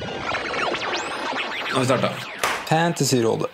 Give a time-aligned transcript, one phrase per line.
[0.00, 0.06] Nå
[1.74, 2.08] har vi starta.
[2.68, 3.46] Fantasyrådet.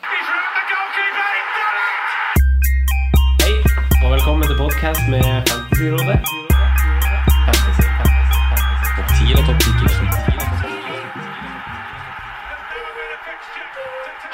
[3.43, 3.55] Hei,
[4.05, 6.21] og velkommen til podkast med Fantasyrådet.
[7.45, 8.89] Fantasy, fantasy, fantasy.
[8.97, 9.69] Topp 10 eller topp 10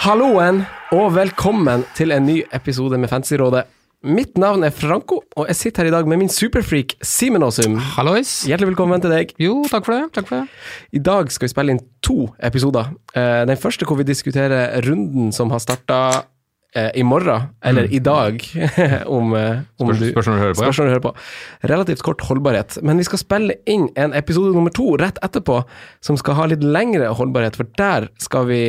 [0.07, 0.63] Halloen,
[0.93, 3.63] og velkommen til en ny episode med Fantasyrådet.
[4.05, 7.79] Mitt navn er Franco, og jeg sitter her i dag med min superfreak Simen Aasum.
[7.97, 8.43] Hallois.
[8.47, 9.33] Hjertelig velkommen til deg.
[9.41, 10.11] Jo, takk for det.
[10.15, 10.61] Takk for det.
[10.95, 12.93] I dag skal vi spille inn to episoder.
[13.17, 16.01] Eh, Den første hvor vi diskuterer runden som har starta
[16.93, 18.43] i morgen, eller i dag,
[19.17, 20.67] om, eh, om Spørs- du spørs når du hører på, ja.
[20.67, 21.13] Spørs du hører på.
[21.73, 22.77] Relativt kort holdbarhet.
[22.85, 25.63] Men vi skal spille inn en episode nummer to rett etterpå,
[26.05, 28.61] som skal ha litt lengre holdbarhet, for der skal vi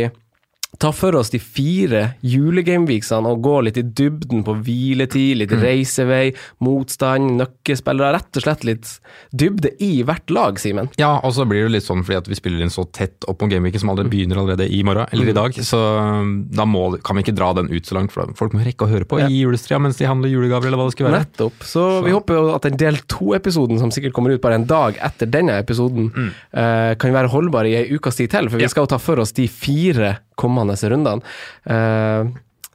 [0.77, 5.61] ta for oss de fire julegameweeksene og gå litt i dybden på hviletid, litt Mm.
[5.63, 8.11] reisevei, motstand, nøkkespillere.
[8.17, 8.99] Rett og slett litt
[9.33, 10.89] dybde i hvert lag, Simen.
[10.99, 13.41] Ja, og så blir det litt sånn fordi at vi spiller inn så tett opp
[13.41, 15.79] om gameweeken som allerede begynner allerede i morgen, eller i dag, så
[16.21, 18.85] um, da må, kan vi ikke dra den ut så langt, for folk må rekke
[18.85, 19.27] å høre på Ja.
[19.31, 21.25] i julestria mens de handler julegaver, eller hva det skulle være.
[21.25, 21.63] Nettopp.
[21.63, 24.97] Så, vi håper jo at den del to-episoden, som sikkert kommer ut bare en dag
[25.01, 26.11] etter denne episoden,
[26.53, 28.67] eh, kan være holdbar i ei ukes tid til, for vi Ja.
[28.69, 31.21] skal jo ta for oss de fire kommende rundene.
[31.65, 32.25] Eh,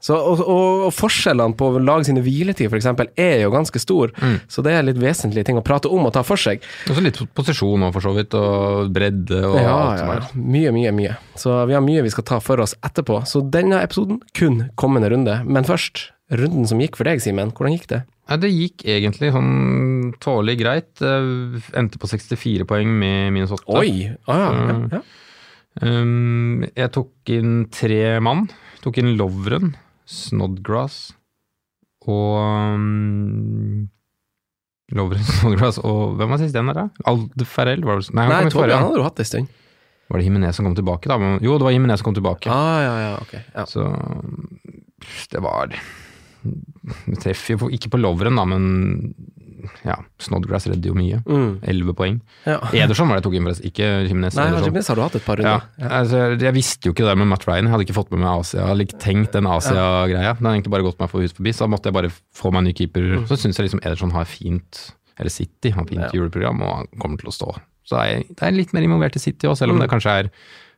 [0.02, 2.88] så, og, og, forskjellene på lag sine hviletid f.eks.
[3.22, 4.10] er jo ganske stor,
[4.50, 6.58] så det er litt vesentlige ting å prate om og ta for seg.
[6.90, 10.16] Og så litt posisjon og for så vidt, og bredde og Ja, alt som ja,
[10.16, 10.26] er.
[10.34, 11.14] mye, mye, mye.
[11.38, 13.20] Så vi har mye vi skal ta for oss etterpå.
[13.30, 15.38] Så denne episoden kun kommende runde.
[15.46, 17.54] Men først, runden som gikk for deg, Simen.
[17.54, 18.02] Hvordan gikk det?
[18.26, 20.90] Ja, det gikk egentlig sånn tålelig greit.
[20.98, 23.70] Eh, Endte på 64 poeng med minus 8.
[23.78, 24.10] Oi!
[24.26, 24.88] Ah, ja, ja, Mm.
[24.98, 25.00] ja.
[25.80, 28.44] Um, jeg tok inn tre mann.
[28.84, 29.72] Tok inn Lovren,
[30.04, 31.12] Snodgrass
[32.02, 33.86] og um,
[34.92, 37.06] Lovren, Snodgrass og Hvem var sist den der, da?
[37.08, 37.84] Aldefarell?
[37.86, 38.80] Var det, nei, Nei, Torbjørn forrige.
[38.82, 39.58] hadde du hatt en stund.
[40.12, 41.16] Var det Himinez som kom tilbake, da?
[41.22, 42.50] Men, jo, det var Himinez som kom tilbake.
[42.52, 43.64] Ah, ja, ja, okay, Ja.
[43.70, 43.86] Så
[45.32, 45.72] det var
[47.06, 49.14] Vi treffer jo ikke på Lovren, da, men
[49.84, 51.18] ja, Snodgrass redder jo mye.
[51.26, 51.60] Mm.
[51.72, 52.20] Elleve poeng.
[52.46, 52.58] ja.
[52.72, 54.36] Ederson var det jeg tok inn, forresten, ikke Jimenez.
[54.38, 54.46] Nei.
[54.66, 55.94] Jimenez har du hatt et par Ja, runder.
[56.00, 57.64] altså, jeg visste jo ikke det med Matt Ryan.
[57.64, 58.60] Jeg hadde ikke fått med meg Asia.
[58.60, 60.34] Jeg hadde ikke tenkt den Asia-greia.
[60.38, 62.52] Den har egentlig bare gått meg for hus forbi, så da måtte jeg bare få
[62.52, 63.26] meg en ny keeper.
[63.30, 66.10] Så syns jeg liksom Ederson har fint, eller City har fint Ja.
[66.12, 67.54] juleprogram, og han kommer til å stå.
[67.84, 70.30] Så er det er litt mer involvert i City òg, selv om det kanskje er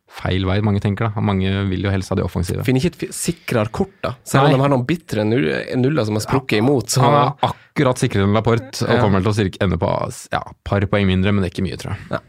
[0.09, 1.09] feil vei mange tenker.
[1.10, 1.20] da.
[1.20, 2.62] Mange vil jo helst ha de offensive.
[2.65, 4.15] Finner ikke et sikrere kort, da.
[4.25, 6.88] Selv om de har noen bitre nuller som har sprukket imot.
[6.92, 9.00] Så Han er akkurat sikrere enn Laporte, og Ja.
[9.03, 9.91] kommer til å ende på
[10.32, 12.20] ja, par poeng mindre, men det er ikke mye, tror jeg.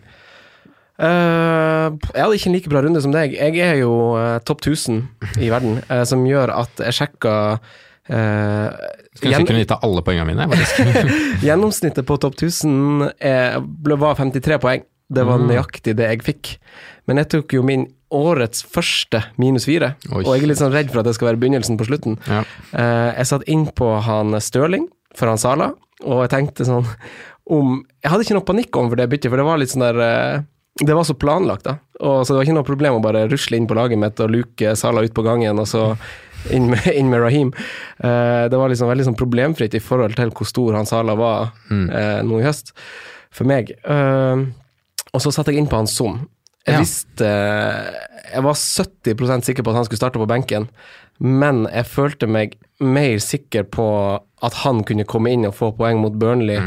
[0.98, 3.34] Eh, Jeg hadde ikke en like bra runde som deg.
[3.36, 5.04] Jeg er jo uh, topp 1000
[5.44, 8.70] i verden, uh, som gjør at jeg sjekka uh,
[9.16, 10.48] Skulle ønske jeg kunne gitt deg alle poengene mine.
[11.46, 14.86] Gjennomsnittet på topp 1000 er, ble, var 53 poeng.
[15.12, 15.50] Det var Mm.
[15.52, 16.56] nøyaktig det jeg fikk.
[17.10, 20.24] Men jeg tok jo min årets første minus fire, Oi.
[20.24, 22.20] og jeg er litt sånn redd for at det skal være begynnelsen på slutten.
[22.30, 22.44] Ja.
[22.72, 25.72] Uh, jeg satt inn på han Stirling for han Sala,
[26.04, 26.86] og jeg tenkte sånn
[27.46, 30.00] om Jeg hadde ikke noe panikk overfor det byttet, for det var litt sånn der
[30.02, 30.46] uh,
[30.82, 31.78] Det var så planlagt, da.
[32.02, 34.34] Og så det var ikke noe problem å bare rusle inn på laget mitt og
[34.34, 35.92] luke Sala ut på gangen, og så
[36.54, 37.54] inn med, inn med Raheem.
[38.02, 41.52] Uh, det var liksom veldig sånn problemfritt i forhold til hvor stor han Sala var
[41.72, 42.74] uh, nå i høst,
[43.34, 43.74] for meg.
[43.88, 44.46] Uh,
[45.16, 46.24] og så satte jeg inn på han Son.
[46.66, 47.30] Jeg visste
[48.34, 50.68] Jeg var 70% sikker på at han skulle starte på benken,
[51.22, 53.86] men jeg følte meg mer sikker på
[54.44, 56.58] at han kunne komme inn og få poeng mot Burnley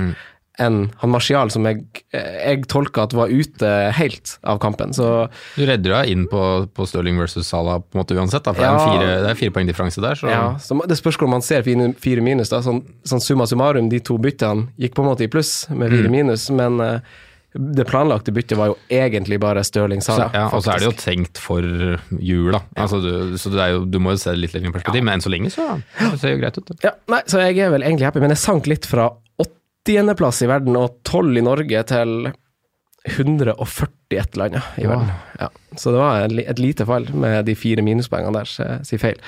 [0.58, 4.90] enn han Martial, som jeg, jeg tolka at var ute helt av kampen.
[4.96, 6.40] Så Du redder deg inn på,
[6.74, 8.72] på Stirling versus Salah på en måte uansett, da, for Ja.
[8.72, 10.18] det, er en fire, det er fire poeng differanse der.
[10.18, 10.26] Så.
[10.32, 12.50] ja, så det spørs om man ser fire, fire minus.
[12.50, 15.94] da, sånn, sånn summa summarum, de to byttene gikk på en måte i pluss med
[15.94, 16.98] fire minus, men eh,
[17.54, 20.28] det planlagte byttet var jo egentlig bare Stirling Sara.
[20.34, 22.60] Ja, og så er det jo tenkt for jul, da.
[22.76, 25.16] Altså, du, så det jo, du må jo se det litt lenger i perspektiv, men
[25.16, 26.74] enn så lenge så det ser jo greit ut.
[26.84, 29.08] Ja, nei, så jeg er vel egentlig happy, men jeg sank litt fra
[29.40, 32.14] 80.-plass i verden og 12 i Norge til
[33.08, 35.08] 140 et eller annet i verden.
[35.40, 39.24] Ja, så det var et, lite fall med de fire minuspoengene der, si sier feil.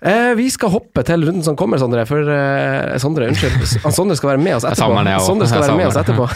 [0.00, 2.04] Eh, vi skal hoppe til runden som kommer, Sondre.
[2.08, 3.64] For eh, Sondre, unnskyld.
[3.94, 4.98] Sondre skal være med oss etterpå.
[5.06, 5.14] det.
[5.24, 6.26] Sondre skal være med oss etterpå.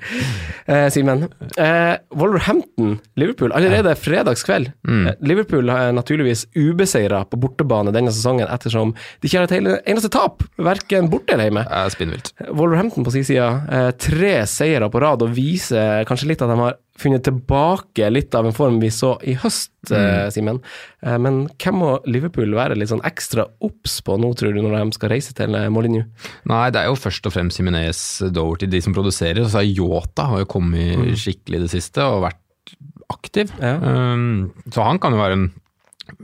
[0.74, 1.24] eh, Simen.
[1.56, 3.54] Eh, Wolverhampton, Liverpool.
[3.56, 4.72] Allerede fredagskveld.
[4.88, 5.06] Mm.
[5.06, 10.12] Eh, Liverpool er naturligvis ubeseira på bortebane denne sesongen, ettersom de ikke har et eneste
[10.12, 11.64] tap, verken borte eller hjemme.
[11.94, 12.34] Spinnvilt.
[12.50, 16.60] Wolverhampton på sin side, eh, tre seire på rad, og viser kanskje litt at de
[16.60, 20.30] har funnet tilbake litt av en form vi så i høst, mm.
[20.34, 20.60] Simen.
[21.04, 24.76] Eh, men hvem må Liverpool være litt sånn ekstra obs på nå, tror du, når
[24.76, 26.06] de skal reise til eh, Molyneux?
[26.50, 28.02] Nei, det er jo først og fremst Jimenez
[28.34, 29.46] Doverty, de som produserer.
[29.48, 32.76] Så er Yota har jo kommet skikkelig i det siste og vært
[33.10, 33.50] aktiv.
[33.58, 33.76] Ja.
[33.80, 35.46] Um, så han kan jo være en,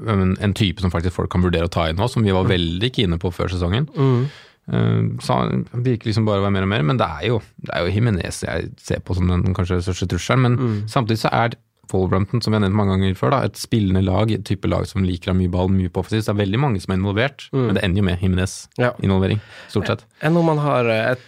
[0.06, 2.48] en, en type som faktisk folk kan vurdere å ta inn nå, som vi var
[2.48, 3.88] veldig kine på før sesongen.
[3.96, 4.26] Mm.
[4.66, 7.70] Så han virker liksom bare å være mer og mer, men det er jo, det
[7.76, 10.42] er jo Jimenez jeg ser på som den kanskje største trusselen.
[10.42, 10.88] Men Mm.
[10.90, 11.54] samtidig så er
[11.92, 14.84] Wolverhampton, som vi har nevnt mange ganger før, da, et spillende lag, et type lag
[14.90, 16.24] som liker å ha mye ball, mye på offensiv.
[16.26, 17.66] Det er veldig mange som er involvert, Mm.
[17.66, 18.26] men det ender jo med Ja.
[18.26, 20.04] Jimenez-involvering, stort sett.
[20.20, 21.20] Enn om man har et,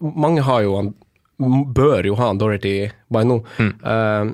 [0.00, 0.94] Mange har jo han
[1.74, 3.44] Bør jo ha han Dorothy by nå.
[3.58, 3.74] Mm.
[3.82, 4.32] Eh,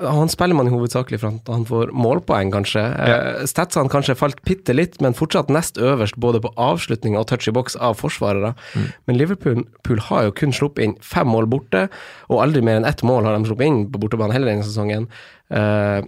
[0.00, 2.82] han spiller man hovedsakelig for at han får målpoeng, kanskje.
[2.82, 3.46] Ja.
[3.48, 7.54] Statsene kanskje falt bitte litt, men fortsatt nest øverst både på avslutning og touch i
[7.56, 8.54] boks av forsvarere.
[8.74, 8.86] Mm.
[9.08, 11.86] Men Liverpool Pool har jo kun sluppet inn fem mål borte,
[12.28, 15.08] og aldri mer enn ett mål har de sluppet inn på bortebane heller denne sesongen.
[15.50, 16.00] Eh,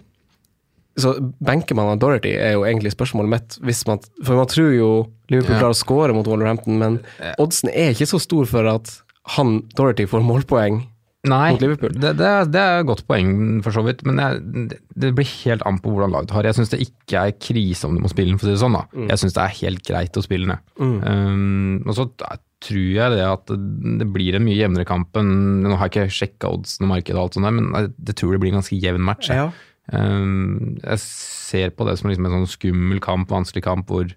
[1.01, 3.87] så benker man av Dorothy, er jo egentlig spørsmålet mitt.
[3.89, 4.89] Man, for man tror jo
[5.31, 5.61] Liverpool Ja.
[5.63, 7.01] klarer å score mot Wolverhampton, men
[7.39, 8.91] oddsen er ikke så stor for at
[9.37, 10.83] han, Dorothy, får målpoeng.
[11.29, 15.29] Nei, det, det, det er et godt poeng for så vidt, men jeg, det, blir
[15.45, 16.47] helt an på hvordan laget har.
[16.49, 18.63] Jeg syns det ikke er krise om du må spille den, for å si det
[18.63, 18.79] sånn.
[18.79, 18.87] da.
[18.97, 19.11] Mm.
[19.13, 20.63] Jeg syns det er helt greit å spille den.
[20.81, 25.31] Um, og så tror jeg det at det, blir en mye jevnere kamp enn
[25.65, 28.19] Nå har jeg ikke sjekka oddsen og markedet og alt sånt der, men jeg, jeg
[28.21, 29.29] tror det blir en ganske jevn match.
[29.29, 29.53] jeg.
[29.93, 34.09] Um, jeg ser på det som liksom en sånn skummel kamp, vanskelig kamp, hvor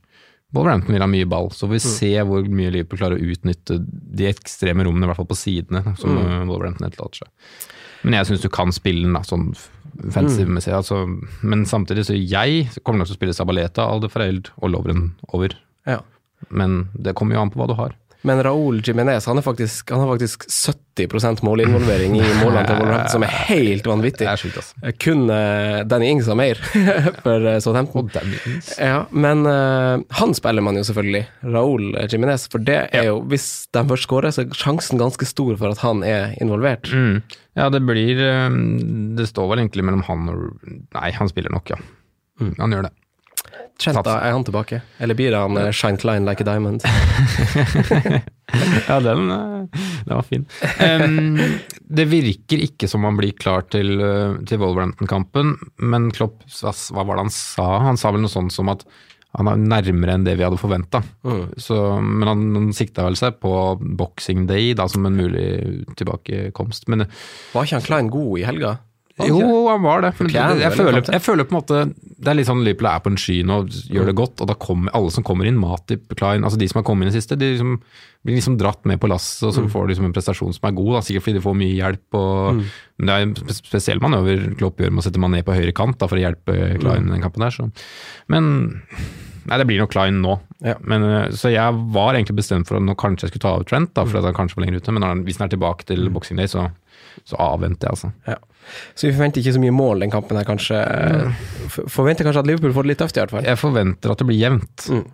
[0.53, 1.49] Wolverhampton vil ha mye ball.
[1.49, 1.87] Så vi Mm.
[1.89, 3.79] se hvor mye Liverpool klarer å utnytte
[4.15, 6.25] de ekstreme rommene, i hvert fall på sidene, som Mm.
[6.25, 7.27] uh, Wolverhampton etterlater seg.
[8.03, 9.55] Men jeg syns du kan spille den da, sånn
[9.97, 10.11] Mm.
[10.11, 10.73] fancy-messig.
[10.73, 11.05] Altså,
[11.43, 15.49] men samtidig så jeg kommer nok til å spille Sabaleta, Aldefareld og Lovren over.
[15.87, 15.99] Ja.
[16.49, 17.93] Men det kommer jo an på hva du har.
[18.23, 23.11] Men Raúl Jimenez han, er faktisk, han har faktisk 70% målinvolvering i målene til Wolverhampton,
[23.11, 24.27] som er helt vanvittig.
[24.29, 24.93] er sykt, altså.
[25.03, 26.61] Kun uh, Danny Ings har mer
[27.25, 28.07] for uh, Southampton.
[28.07, 28.71] Oh.
[28.77, 33.49] Ja, men uh, han spiller man jo selvfølgelig, Raúl Jimenez, for det er jo, hvis
[33.75, 36.87] de først skårer, så er sjansen ganske stor for at han er involvert.
[36.95, 37.19] Mm.
[37.59, 38.17] Ja, det blir
[39.13, 40.63] Det står vel egentlig mellom han og
[40.95, 41.77] Nei, han spiller nok, ja.
[42.41, 42.55] Mm.
[42.57, 42.95] Han gjør det.
[43.81, 44.81] Trent, da, er han tilbake?
[45.01, 46.83] Eller blir han uh, shine klein like a diamond?
[48.87, 50.43] Ja, den, eh, den var fin.
[50.77, 51.39] Um,
[51.79, 57.15] det virker ikke som han blir klar til, eh, til Wolverhampton-kampen, men Klopp, hva var
[57.15, 57.67] det han sa?
[57.87, 58.85] Han sa vel noe sånt som at
[59.33, 61.01] han er nærmere enn det vi hadde forventa.
[61.25, 61.55] Mm.
[61.57, 63.53] Men han, han sikta vel seg på
[63.97, 65.47] boxing day da, som en mulig
[65.97, 66.85] tilbakekomst.
[66.93, 67.07] Men
[67.55, 68.75] Var ikke han Klein god i helga?
[69.21, 70.09] Jo, han var det.
[70.17, 73.11] Fortjener jeg, føler, jeg føler på en måte Det er litt sånn Liverpool er på
[73.11, 73.57] en sky nå,
[73.93, 76.79] gjør det godt, og da kommer alle som kommer inn, Matip, Klein, altså de som
[76.81, 77.75] har kommet inn i siste, de liksom,
[78.25, 80.73] blir liksom dratt med på lasset, og så får de liksom en prestasjon som er
[80.79, 82.17] god, da, sikkert fordi de får mye hjelp.
[82.17, 82.63] Og,
[82.97, 85.75] Men det er en spe- spesiell manøver Klopp gjør med å sette Mané på høyre
[85.77, 87.53] kant da, for å hjelpe Klein i den kampen der.
[87.53, 87.69] Så.
[88.33, 88.49] Men
[89.43, 90.37] Nei, det blir nok Klein nå.
[90.63, 90.77] Ja.
[90.87, 93.65] Men, eh, så jeg var egentlig bestemt for at nå kanskje jeg skulle ta av
[93.67, 94.93] Trent, da, for at han kanskje var lenger ute.
[94.95, 96.69] Men han, hvis han er tilbake til boxing day, så,
[97.27, 98.11] så avventer jeg, altså.
[98.31, 98.37] Ja.
[98.95, 100.79] Så vi forventer ikke så mye mål den kampen her, kanskje.
[101.91, 103.45] Forventer kanskje at Liverpool får det litt tøft, i hvert fall.
[103.47, 104.87] Jeg forventer at det blir jevnt.
[104.89, 105.05] Mm.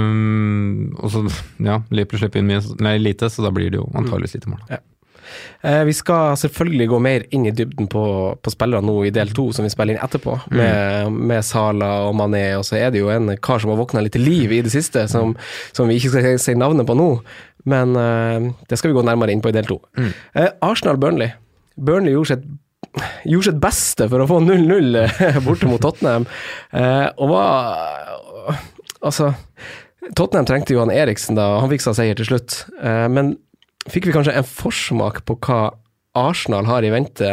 [0.00, 1.24] Um, og så,
[1.62, 4.62] ja, Liverpool slipper inn mye, nei, lite, så da blir det jo antageligvis lite mål.
[4.72, 4.82] Ja.
[5.66, 8.02] Eh, vi skal selvfølgelig gå mer inn i dybden på,
[8.38, 12.14] på spillere nå i del to, som vi spiller inn etterpå, med, med Sala og
[12.18, 12.44] Mané.
[12.60, 14.70] Og så er det jo en kar som har våkna litt til liv i det
[14.72, 15.34] siste, som,
[15.76, 17.08] som vi ikke skal si- navnet på nå.
[17.66, 19.80] Men eh, det skal vi gå nærmere inn på i del to.
[19.98, 21.34] Eh, Arsenal-Burnley.
[21.76, 22.46] Burnley gjorde sitt
[23.24, 25.00] gjorde sitt beste for å få 0-0
[25.46, 26.28] borte mot Tottenham.
[26.72, 27.82] Eh, og var
[29.06, 29.28] Altså,
[30.16, 32.62] Tottenham trengte Johan Eriksen da, han fiksa seier til slutt.
[32.80, 33.34] Eh, men
[33.92, 35.60] fikk vi kanskje en forsmak på hva
[36.16, 37.30] Arsenal har i vente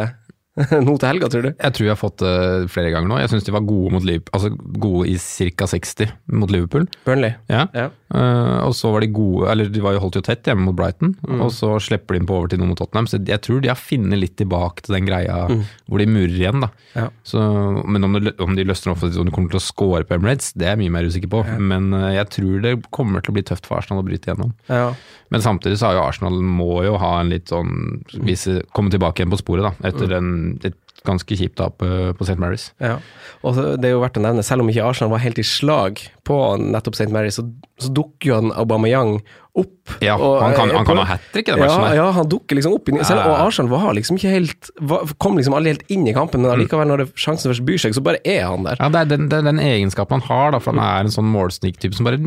[0.86, 1.52] nå til helga, tror du?
[1.56, 2.34] Jeg tror jeg har fått det
[2.70, 3.16] flere ganger nå.
[3.24, 4.52] Jeg syns de var gode mot Liverpool, altså
[4.84, 5.66] gode i ca.
[5.72, 6.86] 60 mot Liverpool.
[7.08, 7.34] Burnley.
[7.50, 7.64] Ja.
[7.74, 7.88] Ja.
[8.14, 10.76] Uh, og så var de gode, eller de var jo holdt jo tett hjemme mot
[10.78, 11.40] Brighton, Mm.
[11.42, 13.08] og så slipper de inn på overtid nå mot Tottenham.
[13.10, 15.64] Så jeg tror de har funnet litt tilbake til den greia Mm.
[15.90, 16.70] hvor de murrer igjen, da.
[16.94, 17.08] Ja.
[17.26, 17.42] Så,
[17.90, 20.52] men om, det, om de løsner opp om de kommer til å score på Emirates,
[20.54, 21.42] det er jeg mye mer usikker på.
[21.58, 24.54] Men uh, jeg tror det kommer til å bli tøft for Arsenal å bryte igjennom.
[24.70, 24.94] Ja.
[25.34, 29.22] Men samtidig så har jo Arsenal må jo ha en litt sånn vise, Komme tilbake
[29.24, 29.90] igjen på sporet, da.
[29.90, 30.32] Etter en,
[30.64, 32.40] et ganske kjipt tap eh, på St.
[32.40, 32.70] Mary's.
[32.80, 32.96] Ja.
[33.44, 36.00] Og det er jo verdt å nevne, selv om ikke Arsenal var helt i slag
[36.24, 37.10] på nettopp St.
[37.12, 37.44] Mary's, så,
[37.82, 39.18] så dukker jo han Aubameyang
[39.60, 39.92] opp.
[40.02, 41.98] Ja, Og, han kan, eh, han kan ha hat trick i den Ja, matchen der.
[42.00, 42.88] ja, han dukker liksom opp.
[43.04, 46.42] Selv, og Arsenal var liksom ikke helt var, Kom liksom aldri helt inn i kampen,
[46.42, 48.80] men allikevel, når det, sjansen først byr seg, så bare er han der.
[48.80, 51.30] Ja, det er den, er den egenskapen han har, da, for han er en sånn
[51.30, 52.22] målsnik-type som bare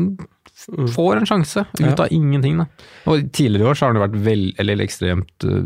[0.67, 2.59] får en sjanse ut av ingenting.
[2.59, 2.67] Da.
[3.07, 5.63] Og Tidligere i år så har han vært vel, eller ekstremt uh,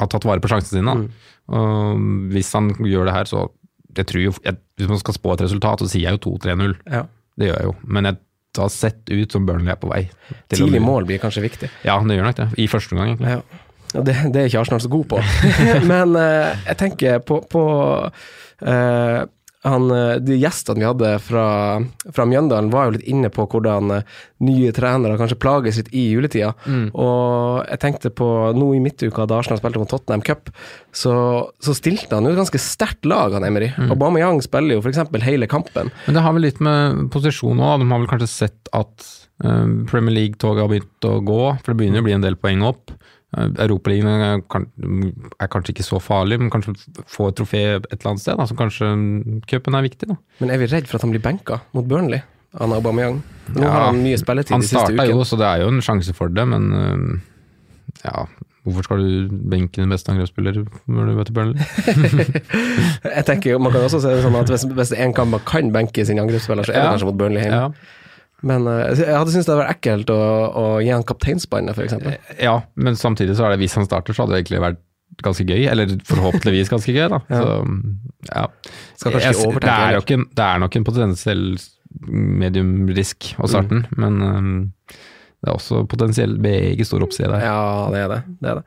[0.00, 0.96] Har tatt vare på sjansene sine.
[0.96, 1.30] Mm.
[1.60, 3.46] Og hvis han gjør det her, så
[3.96, 6.76] jeg tror jo, jeg, Hvis man skal spå et resultat, så sier jeg jo 2-3-0.
[6.90, 7.06] Ja.
[7.38, 7.74] Det gjør jeg jo.
[7.86, 10.04] Men jeg, det har sett ut som Burnley er på vei.
[10.50, 11.70] Tidlig mål blir kanskje viktig.
[11.86, 12.48] Ja, det gjør nok det.
[12.58, 13.38] I første omgang, egentlig.
[13.38, 13.66] Ja.
[13.90, 15.22] Det, det er ikke Arsenal så god på.
[15.90, 17.62] Men uh, jeg tenker på, på
[18.62, 19.20] eh,
[19.66, 21.44] han, eh, De gjestene vi hadde fra,
[22.14, 26.06] fra Mjøndalen, var jo litt inne på hvordan eh, nye trenere kanskje plages litt i
[26.14, 26.54] juletida.
[26.96, 30.48] Og jeg tenkte på nå i midtuka, da Arsenal spilte mot Tottenham Cup,
[30.96, 31.14] så,
[31.60, 33.72] så stilte han jo et ganske sterkt lag, han Emery.
[33.76, 33.92] Mm.
[33.94, 35.02] Aubameyang spiller jo f.eks.
[35.26, 35.92] hele kampen.
[36.06, 37.82] Men det har vel litt med posisjon òg.
[37.82, 39.10] De har vel kanskje sett at
[39.44, 42.64] uh, Premier League-toget har begynt å gå, for det begynner å bli en del poeng
[42.70, 42.96] opp.
[43.36, 44.40] Europaligaen er,
[45.38, 46.72] er kanskje ikke så farlig, men kanskje
[47.06, 48.34] få et trofé et eller annet sted.
[48.40, 48.88] Da, så kanskje
[49.46, 50.16] cupen er viktig, da.
[50.40, 52.24] Men er vi redd for at han blir benka mot Burnley?
[52.58, 53.20] Han Aubameyang.
[53.54, 55.68] Nå Ja, har han mye spilletid Han de siste starta jo, så det er jo
[55.70, 57.20] en sjanse for det, men uh,
[58.04, 58.26] ja
[58.66, 60.58] Hvorfor skal du benke din beste angrepsspiller
[60.90, 61.62] når du møter Burnley?
[63.16, 65.40] Jeg tenker, jo- Man kan også se det sånn at hvis, hvis en kamp man
[65.48, 66.90] kan benke sin angrepsspiller, så er det Ja.
[66.92, 67.56] kanskje mot Burnley hjemme.
[67.56, 67.70] Ja.
[68.42, 70.20] Men eh, jeg hadde syntes det hadde vært ekkelt å,
[70.56, 72.38] å gi han kapteinsbåndet, f.eks.
[72.40, 74.80] ja, men samtidig så er det hvis han starter, så hadde det egentlig vært
[75.26, 75.66] ganske gøy.
[75.68, 77.18] Eller forhåpentligvis ganske gøy, da.
[77.34, 77.42] Ja.
[77.42, 77.58] Så,
[78.30, 78.46] ja.
[78.96, 81.44] Skal kanskje Jeg- ikke overtenke det, er nok en, det er nok en potensiell
[82.40, 83.98] medium-risk å starte den, Mm.
[83.98, 84.72] men um,
[85.40, 87.40] det er også potensiell meget stor oppside der.
[87.48, 88.20] Ja, det er det.
[88.40, 88.64] det, er det.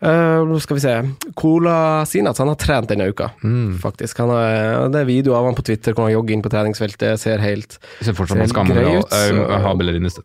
[0.00, 0.92] Eh, Nå skal vi se.
[1.36, 3.78] Cola Sinat han har trent denne uka, Mm.
[3.82, 4.16] faktisk.
[4.18, 7.18] Han har, det er video av han på Twitter hvor han jogger inn på treningsfeltet,
[7.20, 9.04] ser helt ser fortsatt Ser ganske grei ut.
[9.04, 9.74] ut, så- Ha.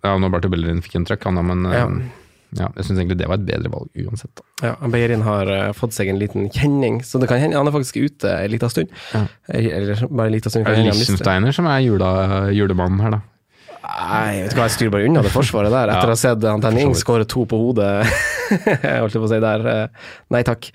[0.03, 1.85] Ja, nå bare Bellerin fikk en trøkk, han da, men Ja.
[1.85, 2.11] um,
[2.55, 4.31] ja, jeg syns egentlig det var et bedre valg uansett.
[4.61, 4.67] Da.
[4.67, 7.71] Ja, Beirin har uh, fått seg en liten kjenning, så det kan hende han er
[7.71, 8.87] faktisk ute en liten stund.
[9.13, 9.27] Ja.
[9.49, 10.67] Eller bare en liten stund.
[10.67, 10.85] Er det.
[10.85, 13.21] Liechtensteiner som er jula, julemannen her, da?
[13.85, 16.41] Nei, vet du hva, jeg styrer bare unna det forsvaret der, etter å ha sett
[16.41, 18.07] han Tenning skåre to på hodet.
[18.51, 19.65] Jeg holdt på å si der.
[19.71, 20.71] eh, Nei takk.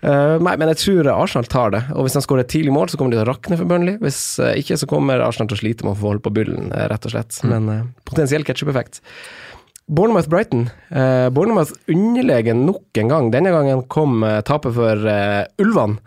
[0.00, 1.82] Eh, nei, men jeg tror Arsenal tar det.
[1.92, 3.98] Og hvis han skårer et tidlig mål, så kommer de til å rakne for Burnley.
[4.00, 6.70] Hvis eh, ikke, så kommer Arsenal til å slite med å få holde på bullen,
[6.72, 7.36] eh, rett og slett.
[7.44, 9.02] Men eh, potensiell ketsjup-effekt.
[9.90, 10.68] Bournemouth-Brighton.
[11.34, 13.30] Bournemouth underlegen nok en gang.
[13.34, 15.08] Denne gangen kom tapet for
[15.58, 15.98] Ulvene.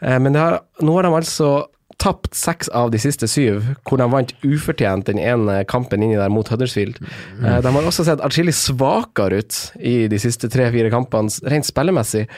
[0.00, 1.50] Men det har, nå har de altså
[1.98, 6.30] tapt seks av de siste syv, hvor de vant ufortjent den ene kampen inni der
[6.30, 7.00] mot Huddersfield.
[7.40, 7.48] Mm.
[7.64, 12.28] de har også sett atskillig svakere ut i de siste tre-fire kampene, rent spillemessig.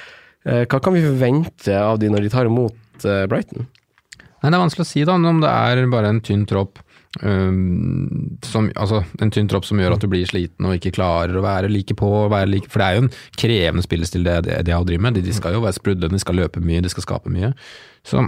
[0.49, 3.69] Eh, hva kan vi forvente av de når de tar imot eh, Brighton?
[4.41, 6.81] Nei, Det er vanskelig å si da, om det er bare en tynn tropp.
[7.19, 11.35] Um, som, altså, en tynn tropp som gjør at du blir sliten og ikke klarer
[11.35, 12.09] å være like på.
[12.31, 15.19] Være like, for det er jo en krevende spillestil det, det, det å drive med.
[15.19, 17.51] De, de skal jo være sprudlende, de skal løpe mye, de skal skape mye.
[18.07, 18.23] Så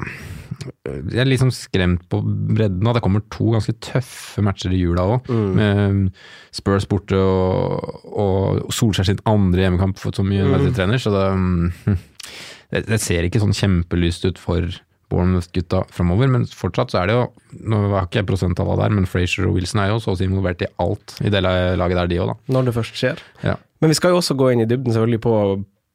[0.83, 2.91] jeg er liksom skremt på bredden.
[2.93, 6.05] Det kommer to ganske tøffe matcher i jula òg, med um,
[6.53, 11.01] Spurs borte og, og Solskjær sin andre hjemmekamp som United-trener.
[11.01, 11.71] Så det, um,
[12.75, 14.67] det, det ser ikke sånn kjempelyst ut for
[15.13, 17.27] Bournemouth-gutta framover, men fortsatt så er det jo
[17.69, 20.25] Nå var ikke jeg prosenttallene der, men Frazier og Wilson er jo så å si
[20.27, 22.37] involvert i alt i det laget der, de òg, da.
[22.57, 23.21] Når det først skjer.
[23.45, 23.59] Ja.
[23.85, 25.35] Men vi skal jo også gå inn i dybden selvfølgelig på,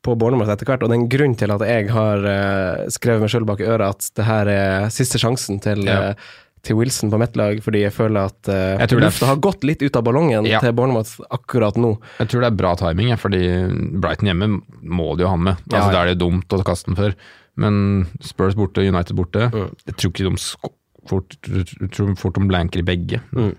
[0.06, 3.24] på Bournemouth etter hvert, og det er en grunn til at jeg har eh, skrevet
[3.26, 6.12] meg sjøl bak øret at det her er siste sjansen til, Ja.
[6.12, 6.28] eh,
[6.68, 9.80] til Wilson på mitt lag, fordi jeg føler at uh, Jeg lufta har gått litt
[9.86, 10.60] ut av ballongen Ja.
[10.60, 11.94] til Bournemouth akkurat nå.
[12.20, 13.42] Jeg tror det er bra timing, fordi
[14.02, 14.50] Brighton hjemme
[14.84, 15.62] må de jo ha med.
[15.72, 15.94] Ja, Altså, ja.
[15.96, 17.16] Da er det dumt å kaste den før.
[17.58, 19.72] Men Spurs borte, United borte Mm.
[19.88, 20.68] Jeg tror ikke de
[21.08, 21.38] fort,
[21.96, 23.22] tror fort de blanker i begge.
[23.34, 23.54] Mm.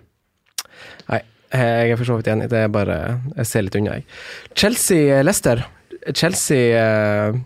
[1.08, 1.20] Nei,
[1.52, 2.48] jeg er for så vidt enig.
[2.52, 2.98] Det er bare
[3.36, 4.06] Jeg ser litt unna, jeg.
[4.54, 5.64] Chelsea-Lester.
[6.14, 7.38] Chelsea eh,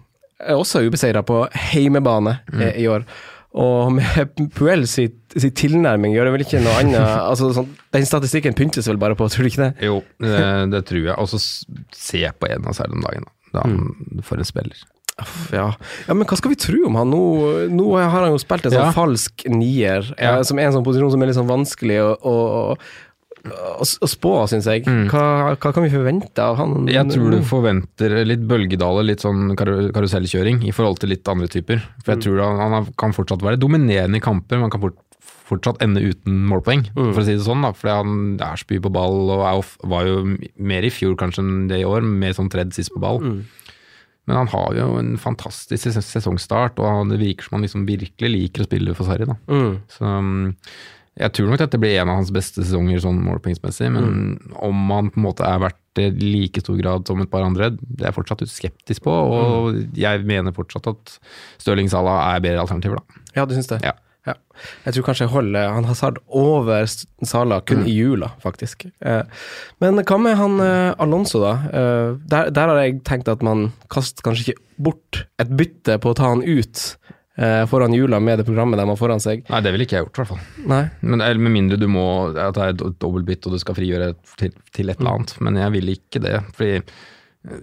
[0.43, 2.65] er også ubeseira på heimebane mm.
[2.77, 3.07] i år.
[3.53, 8.09] Og med Puel sitt, sitt tilnærming gjør det vel ikke noe annet altså, sånn, Den
[8.09, 9.89] statistikken pyntes vel bare på, tror du ikke det?
[9.89, 10.41] Jo, det,
[10.75, 11.17] det tror jeg.
[11.19, 11.43] Og så
[11.97, 13.29] se på en av seg om dagen.
[13.29, 13.39] Da.
[13.53, 14.85] Da han, For en spiller.
[15.53, 15.69] Ja.
[16.09, 17.11] ja, men hva skal vi tro om han?
[17.11, 17.23] Nå,
[17.71, 18.93] nå har han jo spilt en sånn Ja.
[18.97, 20.39] falsk nier, Ja.
[20.39, 22.77] eh, som er en sånn posisjon som er litt sånn vanskelig å, å,
[23.43, 24.85] å, å spå, syns jeg.
[25.11, 26.87] Hva, hva kan vi forvente av han?
[26.87, 31.49] Jeg tror du forventer litt bølgedaler, litt sånn kar karusellkjøring i forhold til litt andre
[31.51, 31.83] typer.
[32.05, 35.01] For jeg tror han, han kan fortsatt være dominerende i kamper, men han kan fort,
[35.53, 37.61] fortsatt ende uten målpoeng, for å si det sånn.
[37.67, 41.17] da, Fordi han er spy på ball, og er, of- var jo mer i fjor
[41.19, 43.19] kanskje enn det i år, mer sånn tredd sist på ball.
[44.33, 48.33] Men han har jo en fantastisk ses- sesongstart, og det virker som han liksom virkelig
[48.33, 49.37] liker å spille for da.
[49.53, 49.75] Mm.
[49.93, 50.55] Så um,
[51.21, 55.11] jeg tror nok dette blir en av hans beste sesonger sånn målpoengsmessig, men om han
[55.13, 58.01] på en måte er verdt det i like stor grad som et par andre, det
[58.01, 61.19] er jeg fortsatt skeptisk på, og jeg mener fortsatt at
[61.61, 63.21] Stirling Salah er bedre alternativer, da.
[63.37, 63.83] Ja, du syns det?
[63.85, 63.93] Ja.
[64.27, 64.35] Ja.
[64.85, 66.85] Jeg tror kanskje jeg holder han Hazard over
[67.27, 67.87] Sala kun Mm.
[67.91, 68.85] i jula, faktisk.
[69.01, 69.23] Eh,
[69.83, 71.55] men hva med han eh, Alonso, da?
[71.73, 76.13] Eh, der, der har jeg tenkt at man kaster kanskje ikke bort et bytte på
[76.13, 76.85] å ta han ut
[77.39, 79.43] eh, foran jula med det programmet de har foran seg.
[79.51, 80.45] Nei, det ville ikke jeg gjort, i hvert fall.
[80.71, 80.83] Nei.
[81.01, 84.13] Men, eller med mindre du må, at det er et dobbeltbytte og du skal frigjøre
[84.39, 85.35] til, til et eller annet.
[85.43, 86.37] Men jeg vil ikke det.
[86.55, 86.79] fordi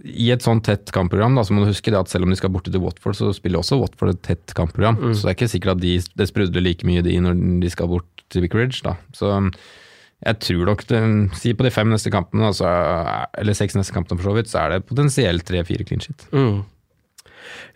[0.03, 2.38] I et sånn tett kampprogram da, så må du huske det at selv om de
[2.39, 4.98] skal borte til Watford, så spiller også Watford et tett kampprogram.
[5.13, 7.88] Så det er ikke sikkert at de, det sprudler like mye de når de skal
[7.91, 8.81] bort til Vicarage.
[8.83, 8.98] Da.
[9.15, 9.48] Så um,
[10.25, 11.00] jeg tror nok det,
[11.39, 12.67] Si på de fem neste kampene, altså,
[13.39, 16.27] eller seks neste kampene for så vidt, så er det potensielt tre-fire clean shit.
[16.36, 16.59] Mm.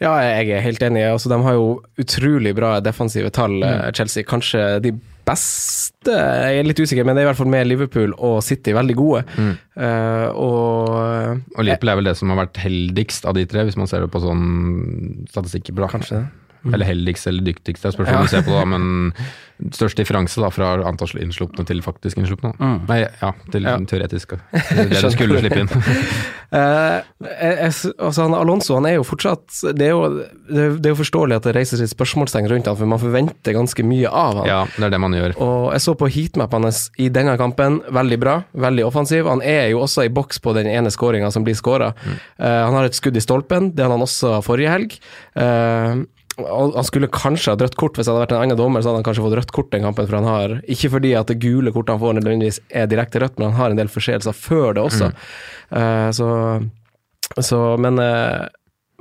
[0.03, 1.05] Ja, jeg er helt enig.
[1.07, 1.67] Altså, de har jo
[2.01, 3.93] utrolig bra defensive tall, mm.
[3.95, 4.27] Chelsea.
[4.27, 4.91] Kanskje de
[5.27, 8.73] beste Jeg er litt usikker, men det er i hvert fall med Liverpool og City
[8.75, 9.23] veldig gode.
[9.39, 13.79] Eh, og Og Liverpool er vel det som har vært heldigst av de tre, hvis
[13.79, 14.45] man ser det på sånn
[15.31, 15.87] statistikk Bra.
[15.91, 16.25] Kanskje det.
[16.71, 19.13] Eller heldigst eller dyktigst, det spørs hvordan du ser på det, men
[19.75, 22.53] størst differanse da, fra antall innslupne til faktisk innslupne.
[22.59, 22.77] Mm.
[22.87, 23.75] Nei, ja, til Ja.
[23.77, 24.37] teoretisk.
[24.75, 25.69] Det du skulle slippe inn.
[26.53, 30.03] Eh, jeg, altså han, Alonso han er jo fortsatt Det er jo,
[30.45, 33.81] det er- jo forståelig at det reises litt spørsmålstegn rundt han, for man forventer ganske
[33.81, 34.45] mye av han.
[34.45, 35.33] Ja, det er det man gjør.
[35.41, 39.25] Og jeg så på heatmapen hans i denne kampen, veldig bra, veldig offensiv.
[39.33, 41.95] Han er jo også i boks på den ene skåringa som blir skåra.
[42.37, 44.99] han har et skudd i stolpen, det hadde han også forrige helg.
[45.33, 48.81] Eh, og han skulle kanskje hatt rødt kort hvis han hadde vært en annen dommer,
[48.81, 51.29] så hadde han kanskje fått rødt kort den kampen, for han har Ikke fordi at
[51.29, 54.35] det gule kortet han får nødvendigvis er direkte rødt, men han har en del forseelser
[54.37, 55.11] før det også.
[55.73, 56.29] Eh, så,
[57.39, 58.45] så Men, uh,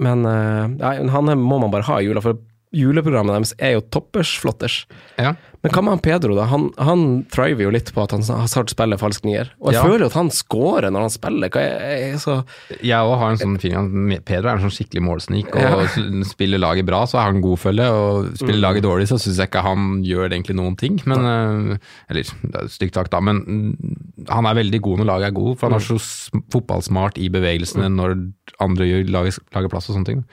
[0.02, 2.40] men uh, nei, han må man bare ha i jula, for
[2.72, 4.82] juleprogrammet deres er jo toppers flotters.
[5.20, 5.34] Ja.
[5.62, 6.44] Men hva med han Pedro, da?
[6.50, 9.52] Han, han thriver jo litt på at han Hazard spiller falsk nier.
[9.62, 9.84] Og jeg Ja.
[9.86, 11.52] føler jo at han scorer når han spiller.
[11.54, 12.40] Hva er, er så
[12.82, 16.24] Jeg òg har en sånn feeling at Pedro er en sånn skikkelig målsnik, og Ja.
[16.26, 19.50] spiller laget bra, så er han god følge, og spiller laget dårlig, så syns jeg
[19.52, 20.98] ikke han gjør egentlig noen ting.
[21.06, 21.78] Men, eh,
[22.10, 25.38] eller, det er stygt sagt, da, men mm, han er veldig god når laget er
[25.38, 28.16] god, for han er så fotballsmart i bevegelsene når
[28.58, 30.24] andre gjør lager, lager plass og sånne ting.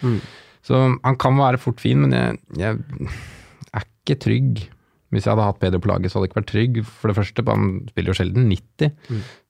[0.66, 2.82] Så han kan være fort fin, men jeg, jeg
[3.78, 4.68] er ikke trygg.
[5.10, 6.82] Hvis jeg hadde hatt Pedro på laget, så hadde jeg ikke vært trygg.
[6.86, 8.92] For det første, han spiller jo sjelden 90.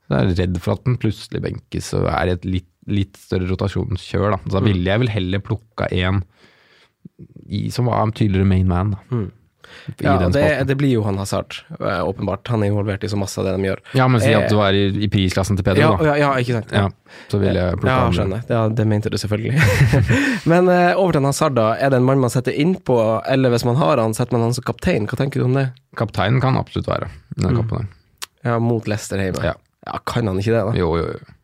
[0.09, 3.19] Så jeg er redd for at den plutselig benkes og er i et litt, litt
[3.19, 4.31] større rotasjonskjør.
[4.33, 4.39] Da.
[4.45, 6.23] Så da ville jeg vel heller plukka en
[7.49, 8.95] i, som var en tydeligere main man.
[8.95, 9.03] Da.
[9.19, 9.19] I
[10.01, 12.47] Ja, det, det blir jo han Hazard, eh, åpenbart.
[12.53, 13.79] Han er involvert i så masse av det de gjør.
[13.97, 16.05] ja, men si Eh, at du er i, i prisklassen til Pedro, Ja, da.
[16.11, 16.71] ja, ja ikke sant.
[16.71, 16.87] Ja,
[17.31, 18.13] så vil jeg plukka Ja, han.
[18.17, 18.43] skjønner.
[18.49, 19.59] Ja, det mente du selvfølgelig.
[20.51, 21.69] Men eh, over til Hazard, da.
[21.79, 24.53] Er det en mann man setter innpå, eller hvis man har han, setter man han
[24.57, 25.07] som kaptein?
[25.09, 25.67] Hva tenker du om det?
[25.99, 27.87] Kapteinen kan absolutt være i den kampen.
[27.89, 28.53] der.
[28.53, 29.41] Ja, mot Leicester hjemme.
[29.43, 29.53] Ja.
[29.85, 30.77] ja, kan han ikke det, da?
[30.79, 31.35] Jo, jo, jo.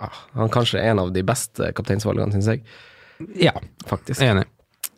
[0.00, 2.62] Ah, han er kanskje en av de beste kapteinsvalgene, syns jeg.
[3.36, 3.52] Ja,
[3.90, 4.22] Faktisk.
[4.22, 4.46] er enig.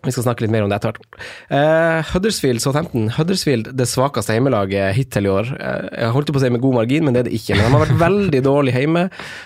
[0.02, 1.18] Vi skal snakke litt mer om det etter hvert.
[1.52, 3.04] Uh, Huddersfield, Southampton.
[3.14, 5.52] Huddersfield, det svakeste hjemmelaget hittil i år.
[5.54, 7.54] Uh, jeg holdt på å si med god margin, men det er det ikke.
[7.58, 9.04] Men de har vært veldig dårlig hjemme.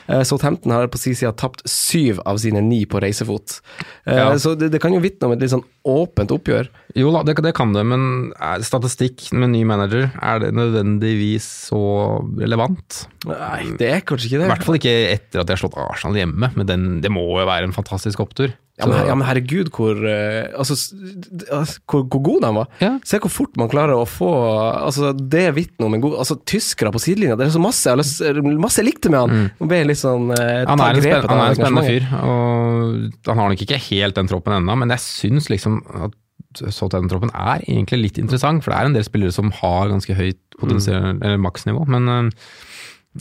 [0.08, 3.58] Uh, Southampton har på sin side tapt syv av sine ni på reisefot.
[4.06, 4.30] Eh, Ja.
[4.40, 6.68] Så det, det kan jo vitne om et litt sånn åpent oppgjør.
[6.96, 8.30] Jo da, det, det kan det, men
[8.64, 11.80] statistikk med ny manager, er det nødvendigvis så
[12.40, 13.02] relevant?
[13.28, 14.48] Nei, det er kanskje ikke det.
[14.48, 17.26] I hvert fall ikke etter at de har slått Arsenal hjemme, men den, det må
[17.36, 18.54] jo være en fantastisk opptur.
[18.76, 20.74] Ja, men, ja, men herregud, hvor, eh, altså,
[21.48, 22.66] altså, hvor, hvor god de var.
[22.82, 22.90] Ja.
[23.08, 24.28] Se hvor fort man klarer å få
[24.82, 28.82] altså, Det vitner om en god altså, Tyskere på sidelinja, det er så masse masse
[28.82, 29.48] jeg likte med han.
[29.64, 29.94] Mm.
[29.96, 33.64] sånn eh, Han er en, grepet han er en spennende fyr, og han har nok
[33.64, 36.20] ikke helt den troppen ennå, men jeg syns liksom at
[36.56, 40.40] Southampton-troppen er egentlig litt interessant, for det er en del spillere som har ganske høyt
[40.60, 42.46] potensial, eller maksnivå, men eh,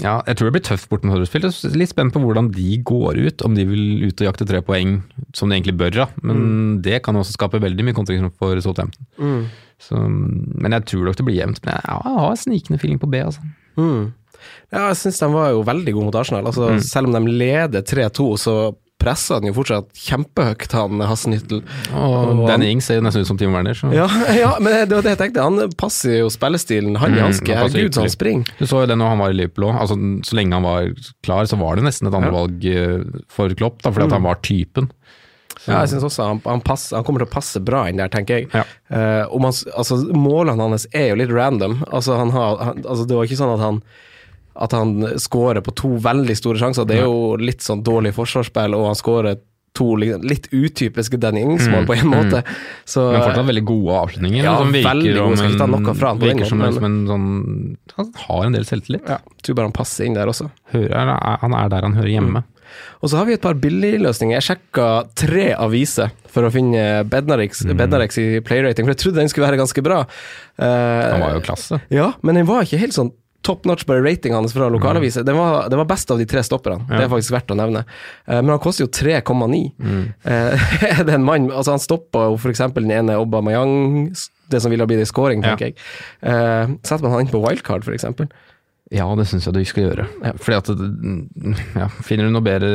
[0.03, 1.47] ja, jeg tror det blir tøft bort mot Huddersfield.
[1.47, 4.59] Er Litt spent på hvordan de går ut, om de vil ut og jakte tre
[4.65, 4.97] poeng,
[5.35, 6.05] som de egentlig bør, da.
[6.23, 9.05] Men det kan også skape veldig mye kontringsrom for Southampton.
[9.19, 9.41] Mm.
[9.83, 11.59] Så, men jeg tror nok det blir jevnt.
[11.65, 13.43] Men jeg, jeg har snikende feeling på B, altså.
[13.75, 14.13] Mm.
[14.71, 16.47] Ja, jeg syns de var jo veldig gode mot Arsenal.
[16.47, 16.81] Altså, Mm.
[16.87, 18.55] Selv om de leder 3-2, så
[19.01, 21.59] presser han jo fortsatt kjempehøyt, han Hassenhyttel.
[21.99, 23.75] Og Danny Ings ser jo nesten ut som Timo Werner.
[23.77, 23.91] Så.
[23.93, 24.05] Ja,
[24.45, 25.43] ja, men det var det jeg tenkte.
[25.45, 27.51] Han passer jo spillestilen, han i Mm, hanske.
[27.51, 28.55] han passer Herregud, så han springer.
[28.57, 29.75] Du så jo det når han var i Liverpool òg.
[29.83, 29.99] Altså,
[30.31, 30.87] så lenge han var
[31.27, 34.39] klar, så var det nesten et andrevalg valg for Klopp, da, fordi at han var
[34.47, 34.89] typen.
[35.67, 38.09] Ja, jeg synes også han, han, passer, han kommer til å passe bra inn der,
[38.13, 38.49] tenker jeg.
[38.53, 38.63] Ja.
[38.91, 41.79] Uh, han, altså, målene hans er jo litt random.
[41.91, 43.81] Altså, han har, altså, det var ikke sånn at han
[44.55, 46.85] at han scorer på to veldig store sjanser.
[46.87, 49.35] Det er jo litt sånn dårlig forsvarsspill, og han scorer
[49.75, 52.39] to litt utypiske Danny Ings-mål Mm, på en måte.
[52.87, 54.45] Så, men fortsatt veldig gode avslutninger.
[54.47, 55.35] Ja, som veldig gode.
[55.41, 57.27] Skal ikke ta en- noe fra han på den som, men, som en sånn
[57.97, 59.03] Han har en del selvtillit.
[59.11, 60.47] ja, tror bare han passer inn der også.
[60.71, 62.43] Hører, han er der han hører hjemme.
[63.01, 64.37] Og så har vi et par billigløsninger.
[64.39, 67.75] Jeg sjekka tre aviser for å finne Bednarex, Mm.
[68.35, 70.01] I playrating, for jeg trodde den skulle være ganske bra.
[70.59, 71.79] Uh, Han var jo klasse.
[71.89, 73.11] Ja, men den var ikke helt sånn
[73.45, 75.23] top notch bare ratingen hans fra lokalaviser.
[75.23, 77.83] Den var, det var best av de tre stopperne, det er faktisk verdt å nevne.
[78.27, 79.59] Uh, men han koster jo 3,9.
[79.77, 80.07] Mm.
[80.25, 82.63] Uh, det en mann Altså, han stoppa jo f.eks.
[82.73, 84.09] den ene Aubameyang,
[84.49, 85.53] det som ville ha blitt en scoring, Ja.
[85.53, 85.77] tenker jeg.
[86.25, 88.05] Uh, setter man han inn på wildcard, f.eks.?
[88.93, 90.05] Ja, det syns jeg du skal gjøre.
[90.21, 90.33] Ja.
[90.37, 92.69] Fordi at ja, Finner du noe bedre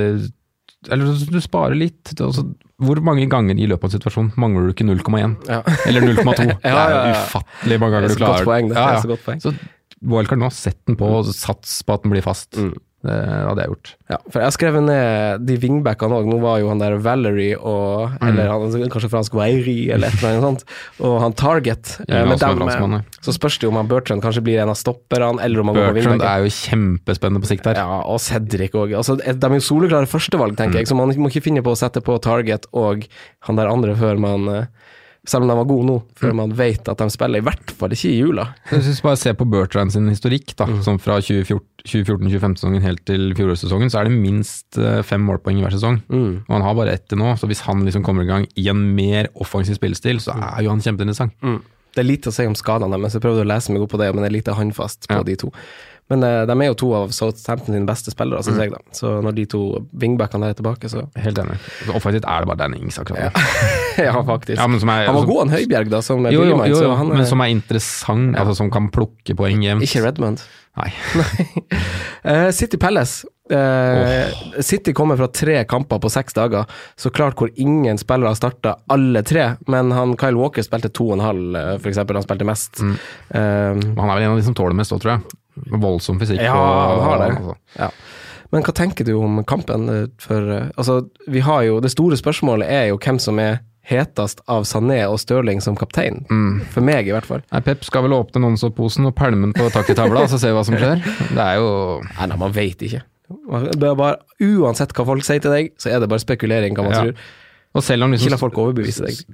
[0.91, 2.11] Eller du sparer litt.
[2.19, 2.47] Altså,
[2.81, 5.37] hvor mange ganger i løpet av en situasjon mangler du ikke 0,1?
[5.51, 5.61] Ja.
[5.87, 6.25] Eller 0,2?
[6.37, 7.21] Det Ja, er ja, jo ja.
[7.29, 8.73] ufattelig mange Det ganger er så godt poeng.
[8.73, 9.39] Det Ja, ja.
[9.45, 9.55] så
[10.01, 12.57] Wildcard nå, sett den på og sats på at den blir fast.
[12.57, 12.73] Mm.
[13.01, 13.91] Det hadde jeg gjort.
[14.13, 16.27] Ja, for jeg har skrevet ned de wingbackene òg.
[16.29, 18.29] Nå var jo han der Valerie og Mm.
[18.29, 20.65] Eller han kanskje fransk Weiri eller et eller annet sånt.
[21.01, 21.95] Og han Target.
[22.09, 24.73] Ja, men med dem, franskmann, så spørs det jo om han Bertrand kanskje blir en
[24.73, 27.81] av stopperne, eller om han går på Bertrand er jo kjempespennende på sikt der.
[27.81, 28.93] Ja, og Cedric òg.
[28.99, 31.79] Altså, de er jo soleklare førstevalg, tenker jeg, så man må ikke finne på å
[31.79, 33.07] sette på Target og
[33.49, 34.67] han der andre før man eh,
[35.29, 37.93] Selv om de var gode nå, før man vet at de spiller, i hvert fall
[37.93, 38.47] ikke i jula.
[38.71, 43.91] Jeg synes bare se på Bertrand sin historikk, da, sånn fra 2014-2015-sesongen helt til fjorårssesongen,
[43.93, 46.01] så er det minst eh, fem målpoeng hver sesong.
[46.09, 46.33] Mm.
[46.47, 48.67] Og han har bare ett til nå, så hvis han liksom kommer i gang i
[48.73, 51.37] en mer offensiv spillestil, så er jo han kjempeinteressant.
[51.45, 51.61] Mm.
[51.91, 53.99] Det er lite å si om skadene deres, jeg prøvde å lese meg opp på
[54.01, 55.27] det, men det er lite håndfast på Ja.
[55.27, 55.51] de to.
[56.11, 58.59] Men eh, de er jo to av Southampton sine beste spillere, Mm.
[58.61, 58.79] jeg, da.
[58.97, 59.61] Så når de to
[60.03, 61.59] wingbackene er tilbake, så Helt enig.
[61.87, 63.45] Så offensivt er det bare Danny Ings akkurat nå.
[64.03, 64.59] Ja, faktisk.
[64.59, 66.91] Ja, men som er, han var god, han Høibjerg, da, som Jo, jo, jo, jo,
[66.91, 69.87] er, men som er interessant, altså som kan plukke poeng jevnt.
[69.87, 70.43] ikke Redmond.
[70.79, 70.91] Nei.
[72.23, 73.25] Eh, City Palace.
[73.51, 74.29] Eh,
[74.61, 76.67] City kommer fra tre kamper på seks dager,
[77.01, 79.47] så klart hvor ingen spillere har starta alle tre.
[79.73, 82.03] Men han Kyle Walker spilte to og en halv, f.eks.
[82.05, 82.83] Han spilte mest.
[82.85, 82.93] Mm.
[83.33, 85.40] Uh, Han er vel en av de som tåler mest òg, tror jeg.
[85.71, 86.41] Voldsom fysikk.
[86.45, 87.31] Ja, han har det.
[87.37, 87.57] altså.
[87.79, 87.91] Ja.
[88.53, 89.89] Men hva tenker du om kampen?
[89.89, 93.61] eh, For, eh, altså, vi har jo, det store spørsmålet er jo hvem som er
[93.91, 96.25] hetest av Sané og Stirling som kaptein.
[96.31, 96.61] Mm.
[96.71, 97.41] For meg, i hvert fall.
[97.51, 100.65] Nei, Pep skal vel åpne Nonso-posen og pælme den på takketavla, så ser vi hva
[100.67, 101.01] som skjer.
[101.31, 101.71] Det er jo
[102.19, 103.03] Nei, nei, man vet ikke.
[103.51, 107.03] Bare, uansett hva folk sier til deg, så er det bare spekulering hva man Ja.
[107.05, 107.15] tror.
[107.73, 108.33] Og selv om, liksom,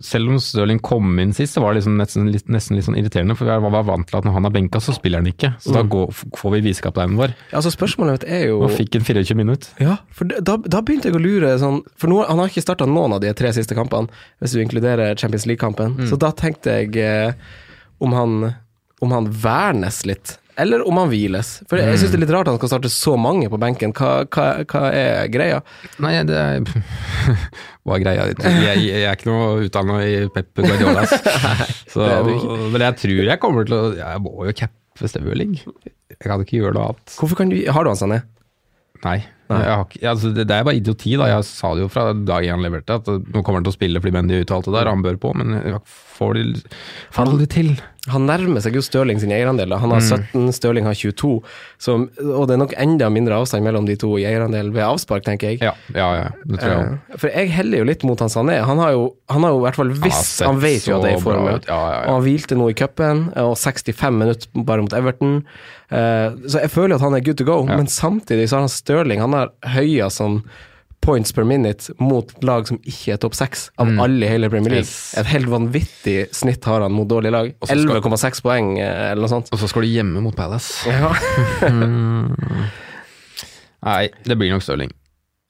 [0.05, 2.99] selv om Stirling kom inn sist, så var det liksom nesten, litt, nesten litt sånn
[3.01, 5.55] irriterende, for vi var vant til at når han er benka, så spiller han ikke.
[5.59, 5.89] Så da Mm.
[5.95, 9.69] går, får vi visekapteinen vår, Altså, spørsmålet mitt er jo og fikk en 24 minutter.
[9.81, 12.85] Ja, for da, da begynte jeg å lure sånn For nå, han har ikke starta
[12.87, 14.09] noen av de tre siste kampene,
[14.43, 15.97] hvis du inkluderer Champions League-kampen.
[16.07, 17.33] Så da tenkte jeg eh,
[18.01, 18.55] om han
[19.01, 21.51] om han vernes litt, eller om han hviles.
[21.69, 23.93] For jeg syns det er litt rart at han skal starte så mange på benken.
[23.97, 25.61] Hva, hva, hva er greia?
[26.03, 26.65] Nei, det er
[27.87, 28.27] Hva er greia?
[28.33, 31.05] Jeg, jeg er ikke noe utdanna i Pep Guardiola,
[31.93, 32.09] så.
[32.73, 35.59] Men jeg tror jeg kommer til å Jeg må jo cappe Stirling.
[36.17, 37.17] Jeg kan ikke gjøre noe annet.
[37.21, 38.23] Hvorfor kan du Har du han Sané?
[39.05, 39.19] Nei.
[39.47, 41.13] Jeg har ikke, altså det, det er bare idioti.
[41.21, 43.77] da, Jeg sa det jo fra dagen han leverte, at nå kommer han til å
[43.77, 45.77] spille fordi Mendy alt det der, han bør på, men
[46.17, 46.47] får det
[47.23, 47.71] aldri til.
[48.13, 49.73] Han nærmer seg jo Stirling sin eierandel.
[49.81, 51.31] Han har 17, Stirling har 22.
[51.83, 55.25] Så, og det er nok enda mindre avstand mellom de to i eierandel ved avspark,
[55.27, 55.63] tenker jeg.
[55.65, 56.99] Ja, ja, ja det tror jeg også.
[56.99, 58.61] Eh, For jeg heller jo litt mot han Sané.
[58.69, 61.15] Han har jo, han har jo i hvert fall visst Han vet jo at det
[61.15, 61.51] er i form.
[61.51, 62.05] Ja, ja, ja.
[62.07, 65.41] Og han hvilte nå i cupen, og 65 minutter bare mot Everton.
[65.91, 68.73] Eh, så jeg føler at han er good to go, men samtidig så har han
[68.73, 70.41] Stirling Han har høya sånn
[71.05, 74.73] points per minute mot lag som ikke er topp seks, av alle i hele Premier
[74.79, 74.89] League.
[74.89, 74.89] Mm.
[74.89, 75.15] Yes.
[75.21, 77.53] Et helt vanvittig snitt har han mot dårlige lag.
[77.61, 79.49] Og skal- 11,6 poeng, eh, eller noe sånt.
[79.53, 80.83] Og så skal du hjemme mot Palace.
[80.91, 81.13] Ja.
[83.87, 84.91] Nei, det blir nok Stirling.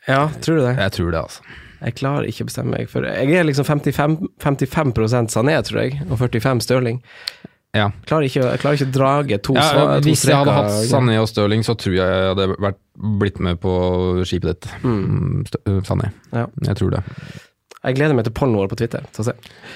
[0.07, 0.75] ja, tror du det?
[0.77, 1.41] Jeg tror det, altså.
[1.81, 6.01] Jeg klarer ikke å bestemme meg, for jeg er liksom 55, 55% Sané, tror jeg,
[6.11, 7.01] og 45 Stirling.
[7.77, 7.89] Ja.
[8.09, 11.29] Klarer ikke, klarer ikke drage to, Ja, ja, to hvis jeg hadde hatt Sané og
[11.31, 12.81] Stirling, så tror jeg jeg hadde vært,
[13.21, 13.73] blitt med på
[14.25, 14.71] skipet ditt.
[14.87, 15.45] Mm.
[15.87, 16.13] Sané.
[16.33, 16.47] Ja.
[16.71, 17.05] Jeg tror det.
[17.87, 19.05] Jeg gleder meg til pollen vår på Twitter.
[19.07, 19.35] Ja, det,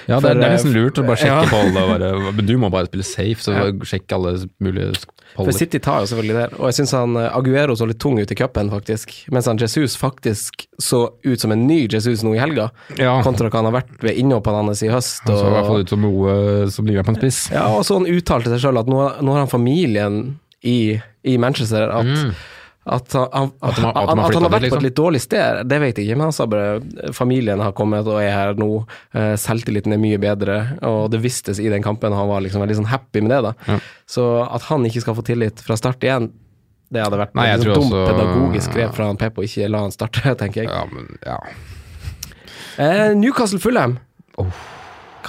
[0.09, 1.51] For, det er eh, nesten lurt å bare sjekke ja.
[1.53, 2.41] poll.
[2.43, 3.55] du må bare spille safe, så
[3.87, 4.33] sjekk alle
[4.63, 4.97] mulige
[5.35, 5.51] For.
[5.55, 8.35] City tar jo selvfølgelig det, og jeg syns eh, Aguero så litt tung ut i
[8.35, 9.13] cupen, faktisk.
[9.31, 13.47] Mens han Jesus faktisk så ut som en ny Jesus nå i helga, Ja, kontra
[13.49, 15.23] hva han har vært ved innhoppene hans i høst.
[15.27, 17.43] Han så i hvert fall ut som noe som ligger på en spiss.
[17.53, 20.21] ja, og så han uttalte seg sjøl at nå, nå har han familien
[20.63, 21.89] i, i Manchester.
[21.89, 22.33] At, Mm.
[22.85, 24.61] At, han, han, At de har- at de har at han har vært på et
[24.71, 24.83] liksom?
[24.83, 28.17] litt dårlig sted, det vet jeg ikke, men han sa bare familien har kommet og
[28.21, 28.85] er her nå.
[29.13, 32.11] eh, Selvtilliten er mye bedre, og det vistes i den kampen.
[32.11, 33.41] Han var liksom veldig sånn happy med det.
[33.43, 33.53] da.
[33.67, 33.79] Ja.
[34.09, 36.31] Så at han ikke skal få tillit fra start igjen,
[36.91, 39.79] det hadde vært Nei, et dumt også- pedagogisk grep fra han Pep å ikke la
[39.85, 40.69] han starte, tenker jeg.
[40.73, 41.37] Ja, men ja.
[42.77, 43.99] Eh, Newcastle Fulham.
[44.37, 44.47] Oh.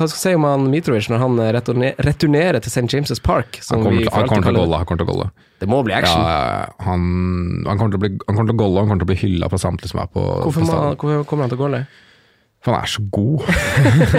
[0.03, 2.89] Hva skal jeg si om han Mitrovic når han returner, returnerer til St.
[2.91, 3.61] James' Park?
[3.61, 4.81] Han Som kommer, til, han kommer til å golle.
[4.81, 5.27] Han kommer til å golle.
[5.63, 6.25] Det må bli action.
[6.27, 7.03] ja, han,
[7.69, 9.13] han, kommer til å bli, han kommer til å golle, og han kommer til å
[9.13, 10.97] bli hylla på samtlige som er på, Hvorfor, på stadion.
[10.99, 11.85] hvorfor kommer han til å golle?
[12.63, 13.47] For han er så god.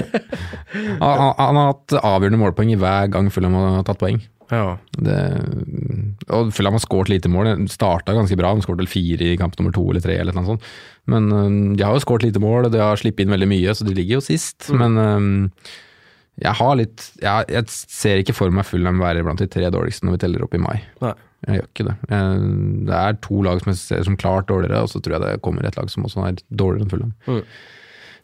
[1.04, 4.24] han, han, han har hatt avgjørende målpoeng i hver gang Fulham har tatt poeng.
[4.52, 4.78] Ja.
[4.98, 5.20] Det,
[6.34, 7.54] og Fulham har skåret lite mål.
[7.72, 10.18] Starta ganske bra, de skåret fire i kamp nummer to eller tre.
[10.20, 10.68] eller noe sånt.
[11.08, 11.32] Men
[11.78, 13.96] de har jo skåret lite mål, og de har sluppet inn veldig mye, så de
[13.96, 14.70] ligger jo sist.
[14.72, 14.96] Men
[16.42, 20.08] jeg har litt jeg, jeg ser ikke for meg Fulham være blant de tre dårligste
[20.08, 20.80] når vi teller opp i mai.
[21.04, 21.14] Nei.
[21.44, 21.96] Jeg gjør ikke det.
[22.08, 22.50] Jeg,
[22.88, 25.44] det er to lag som jeg ser som klart dårligere, og så tror jeg det
[25.46, 27.16] kommer et lag som også er dårligere enn Fulham.
[27.28, 27.42] Mm.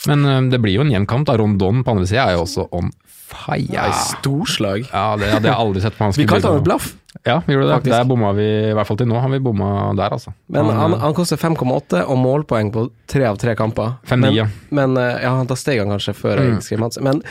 [0.07, 1.27] Men øh, det blir jo en jevn kamp.
[1.27, 1.35] da.
[1.39, 2.93] Rondon på andre sida er jo også on
[3.29, 3.67] fire.
[3.73, 4.87] Ja, i storslag.
[4.91, 6.89] Ja, det hadde jeg aldri sett på han Vi kalte han et blaff,
[7.25, 7.75] Ja, vi gjorde det.
[7.79, 7.93] Faktisk.
[7.95, 10.33] Der bomma vi, i hvert fall til nå, har vi bomma der, altså.
[10.47, 13.95] men han, han koster 5,8 og målpoeng på tre av tre kamper.
[14.07, 14.45] 5-9, Men, ja.
[14.69, 16.61] men eh, ja, da steg han kanskje før jeg Mm.
[16.65, 17.03] skrev Madsen.
[17.09, 17.23] Men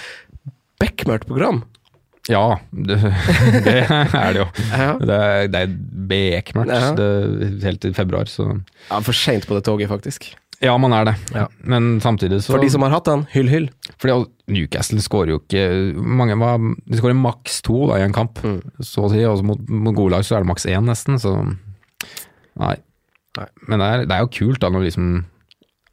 [0.83, 1.63] bekmørkt program.
[2.29, 2.99] Ja, det,
[3.65, 4.49] det er det jo.
[4.69, 4.91] Ja.
[5.01, 5.71] Det er, det er
[6.11, 6.91] bekmørkt Ja.
[6.99, 7.09] det,
[7.65, 8.51] helt til februar, så
[8.91, 10.35] Ja, for seint på det toget, faktisk.
[10.61, 11.15] Ja, man er det.
[11.37, 11.45] Ja.
[11.63, 13.69] Men samtidig så For de som har hatt han, hyll, hyll.
[14.03, 14.17] Fordi
[14.51, 15.63] Newcastle skårer jo ikke
[16.03, 16.35] mange,
[16.89, 18.61] De skårer maks to da, i en kamp, Mm.
[18.83, 19.23] så å si.
[19.25, 21.19] Og mot, mot gode lag så er det maks én, nesten.
[21.23, 21.35] Så
[22.59, 22.75] nei.
[23.39, 23.47] Nei.
[23.69, 25.25] Men det er, det er jo kult da når liksom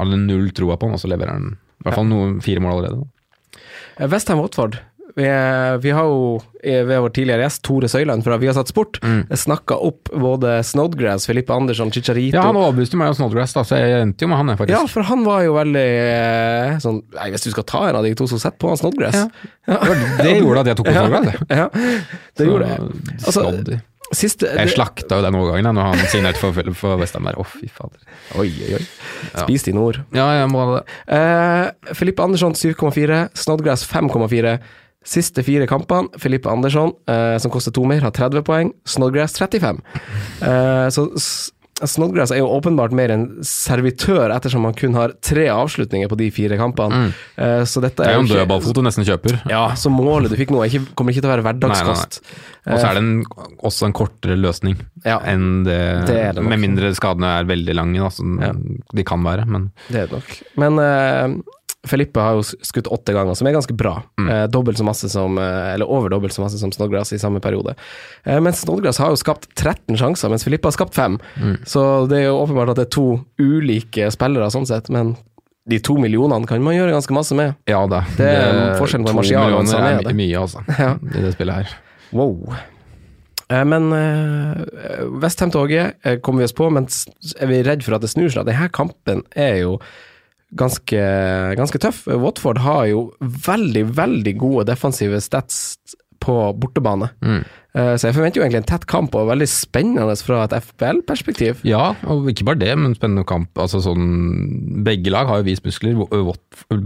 [0.01, 2.80] alle null troa på han, og så leverer han i hvert fall noen fire mål
[2.80, 3.06] allerede.
[3.06, 4.08] da.
[4.12, 4.80] Westham Watford.
[5.15, 5.23] Vi,
[5.80, 9.21] vi har jo eh, ved vår tidligere gjest Tore Søyland fra Viasat Sport Mm.
[9.32, 13.80] snakka opp både Snodgrass, Filippe Andersson, Chicharito Ja, han overbeviste meg om Snodgrass, da, så
[13.80, 14.75] jeg endte jo med han, faktisk.
[14.75, 18.04] Ja, for han var jo veldig eh, sånn Nei, hvis du skal ta en av
[18.04, 19.15] de to, så sett på han Snodgrass.
[19.69, 19.80] Ja.
[20.19, 21.32] Det gjorde at jeg tok på Snodgrass.
[21.32, 21.60] jeg.
[21.63, 21.69] Ja,
[22.36, 22.80] det gjorde det.
[23.23, 23.82] Altså.
[24.13, 27.39] Siste Jeg slakta jo den overgangen da når han signerte for, for Westham der.
[27.41, 27.97] Å, fy fader.
[28.38, 28.84] Oi, oi, oi.
[29.34, 29.97] Spis dine ord.
[30.13, 30.84] Ja, jeg må ha det.
[31.17, 34.60] Eh, Filippe Andersson 7,4, Snodgrass 5,4.
[35.06, 38.72] Siste fire kampene, Filippe Andersson, eh, som koster to mer, har 30 poeng.
[38.89, 39.82] Snodgrass 35.
[40.41, 41.10] Eh, så
[41.84, 46.30] Snodgrass er jo åpenbart mer en servitør, ettersom han kun har tre avslutninger på de
[46.32, 47.10] fire kampene.
[47.36, 48.06] Eh, så dette Mm.
[48.08, 49.41] Det er jo en dødballfot du nesten kjøper.
[49.52, 52.22] Ja, så målet du fikk nå, er ikke, kommer ikke til å være hverdagskost.
[52.72, 53.26] Og så er det en,
[53.62, 55.20] også en kortere løsning Ja.
[55.20, 56.44] enn det, Det er det.
[56.48, 58.54] Med mindre skadene er veldig lange, da, som Ja.
[58.96, 59.46] de kan være.
[59.46, 60.41] Men Det er det nok.
[60.56, 61.44] Men
[61.86, 63.95] Felipe har jo skutt åtte ganger, som er ganske bra.
[64.19, 64.30] Mm.
[64.32, 67.39] Eh, dobbelt så masse som, eh, eller over dobbelt så masse som Snodgrass i samme
[67.43, 67.76] periode.
[68.26, 71.19] Eh, men Snodgrass har jo skapt 13 sjanser, mens Filippe har skapt fem.
[71.38, 71.56] Mm.
[71.65, 73.08] Så det er jo åpenbart at det er to
[73.39, 75.15] ulike spillere sånn sett, men
[75.67, 77.56] de to millionene kan man gjøre ganske masse med.
[77.65, 78.04] ja da.
[78.17, 80.12] Det er forskjellen på to Martial og millioner Sané, er det.
[80.12, 80.91] er mye, altså, Ja.
[81.02, 81.76] i det spillet her.
[82.13, 82.56] Wow.
[83.50, 83.91] Eh, Men
[85.21, 86.88] Westham-toget eh, kommer vi oss på, men
[87.39, 88.45] er vi redd for at det snur seg?
[88.48, 89.78] Denne kampen er jo
[90.53, 91.03] ganske,
[91.58, 92.05] ganske tøff.
[92.08, 95.60] Watford har jo veldig, veldig gode defensive stats
[96.25, 97.10] på bortebane.
[97.21, 97.41] Mm.
[97.75, 101.60] Eh, så jeg forventer jo egentlig en tett kamp, og veldig spennende fra et FPL-perspektiv.
[101.67, 103.51] Ja, og ikke bare det, men spennende kamp.
[103.62, 104.05] Altså sånn,
[104.88, 105.99] begge lag har jo vist muskler.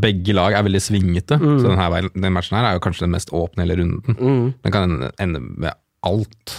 [0.02, 1.38] Begge lag er veldig svingete.
[1.40, 4.18] Så den, denne, matchen her er jo kanskje den mest åpne hele runden.
[4.18, 4.50] Mm.
[4.66, 6.58] Den kan ende med alt.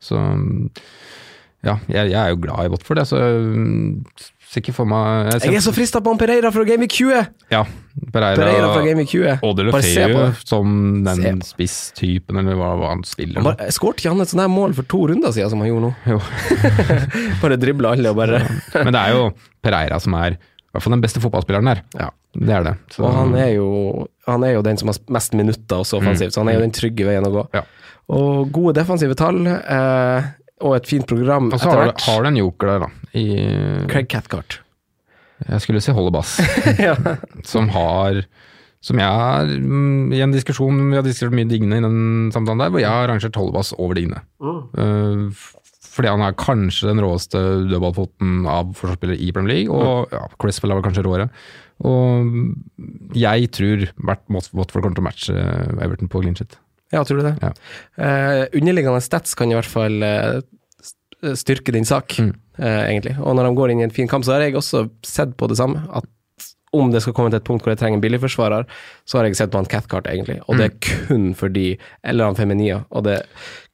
[0.00, 0.20] Så
[1.66, 4.04] ja, jeg, jeg er jo glad i Watford, jeg, så mm,
[4.50, 6.94] ser ikke for meg jeg ser, Jeg er så frista på Pereira fra Game Week
[6.96, 7.26] 20!
[7.52, 7.60] Ja,
[8.14, 9.34] Pereira, Pereira fra Game Week 20.
[9.46, 10.48] og De Bare se på Lefeu det.
[10.48, 13.44] som den spisstypen, eller hva, hva han spiller.
[13.44, 13.52] nå.
[13.76, 15.92] Skåret ikke han et sånt her mål for to runder siden som han gjorde nå?
[16.14, 16.20] Jo.
[17.42, 18.40] bare dribla alle og bare
[18.80, 19.26] Men det er jo
[19.62, 21.80] Pereira som er i hvert fall den beste fotballspilleren der.
[21.98, 22.08] Ja.
[22.30, 22.76] Det er det.
[22.94, 26.30] Så, Og han er, jo, han er jo den som har mest minutter også offensivt,
[26.30, 27.42] så han er jo den trygge veien å gå.
[27.58, 27.64] Ja.
[28.14, 30.28] Og gode defensive tall, eh,
[30.60, 31.94] og et fint program etter hvert.
[31.96, 32.90] Og så har du en joker der, da.
[33.18, 33.24] I,
[33.90, 34.60] Craig Cathcart.
[35.48, 36.36] jeg skulle si Hollebass,
[36.78, 36.94] ja.
[37.48, 38.24] som har
[38.80, 42.62] som jeg har, mm, I en diskusjon, vi har diskutert mye Digne i den samtalen
[42.62, 44.22] der, hvor jeg har rangert Hollebass over Digne.
[44.40, 45.26] Mm.
[45.36, 45.56] f-
[45.90, 50.72] fordi han er kanskje den råeste dødballfoten av forsvarsspillere i Premier League, og ja, Cresswell
[50.72, 51.26] er vel kanskje råere.
[51.84, 52.30] Og
[53.18, 55.34] jeg tror Watford kommer til å matche
[55.82, 56.56] Everton på clean shit.
[56.92, 57.34] Ja, tror du det?
[57.42, 57.52] Ja.
[57.98, 60.40] Uh, underliggende stats kan i hvert fall uh,
[61.36, 62.32] styrke din sak, Mm.
[62.60, 63.16] uh, egentlig.
[63.20, 65.48] Og når de går inn i en fin kamp, så har jeg også sett på
[65.48, 65.84] det samme.
[65.94, 66.08] At
[66.72, 68.66] om det skal komme til et punkt hvor jeg trenger en billigforsvarer,
[69.08, 70.36] så har jeg sett på han Cathcart, egentlig.
[70.46, 71.64] Og det er kun fordi
[72.06, 72.84] Eller han Feminia.
[72.94, 73.24] Og det er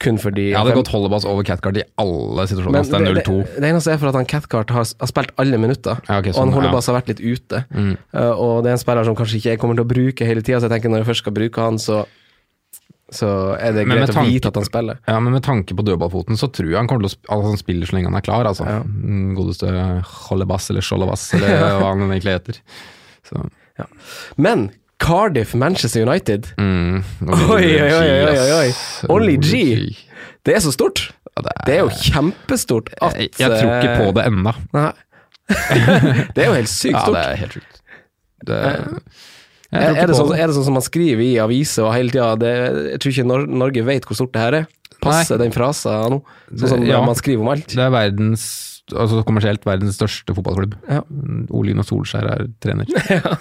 [0.01, 2.89] kun fordi Jeg hadde gått Hollebass over Cathcart i alle situasjoner.
[2.89, 6.01] Det det, det, det eneste er for at han Cathcart har, har spilt alle minutter,
[6.09, 6.81] Ja, ok, og sånn, han holder ja.
[6.89, 7.65] har vært litt ute.
[7.69, 7.95] Mm.
[8.17, 10.41] Uh, og det er en spiller som kanskje ikke jeg kommer til å bruke hele
[10.47, 12.07] tida, så jeg tenker når jeg først skal bruke han, så,
[13.15, 13.29] så
[13.63, 14.99] er det greit tanke, å vite at han spiller.
[15.07, 17.61] Ja, men med tanke på dødballfoten, så tror jeg han kommer til å altså, han
[17.61, 18.67] spiller så lenge han er klar, altså.
[18.67, 18.81] Ja.
[18.83, 19.71] Mm, Godeste
[20.27, 22.59] Hollebass eller Skjollebass, eller hva han egentlig heter.
[23.29, 23.45] Så,
[24.43, 24.69] Men
[25.03, 27.05] Cardiff, Manchester United, mm,
[27.55, 28.69] Oi, oi, oi, oi, oi.
[29.13, 29.63] Only G.
[30.49, 31.11] det er så stort!
[31.37, 34.57] Ja, det, Det er jo kjempestort at jeg, jeg tror ikke på det ennå.
[36.35, 37.15] Det er jo helt sykt stort.
[37.15, 37.83] Ja, det er helt sjukt.
[38.47, 39.36] Det, tror
[39.75, 42.37] Er, er, det sånn, er det sånn som man skriver i aviser og hele tida
[42.93, 44.69] Jeg tror ikke Nor Norge vet hvor stort det her er.
[45.03, 46.21] Passer den frasa nå?
[46.55, 47.03] Sånn som Ja.
[47.05, 47.67] man skriver om alt.
[47.75, 48.47] Det er verdens,
[48.93, 50.77] altså kommersielt verdens største fotballklubb.
[50.89, 51.03] Ja.
[51.11, 52.87] Mm, Ole Solskjær er trener,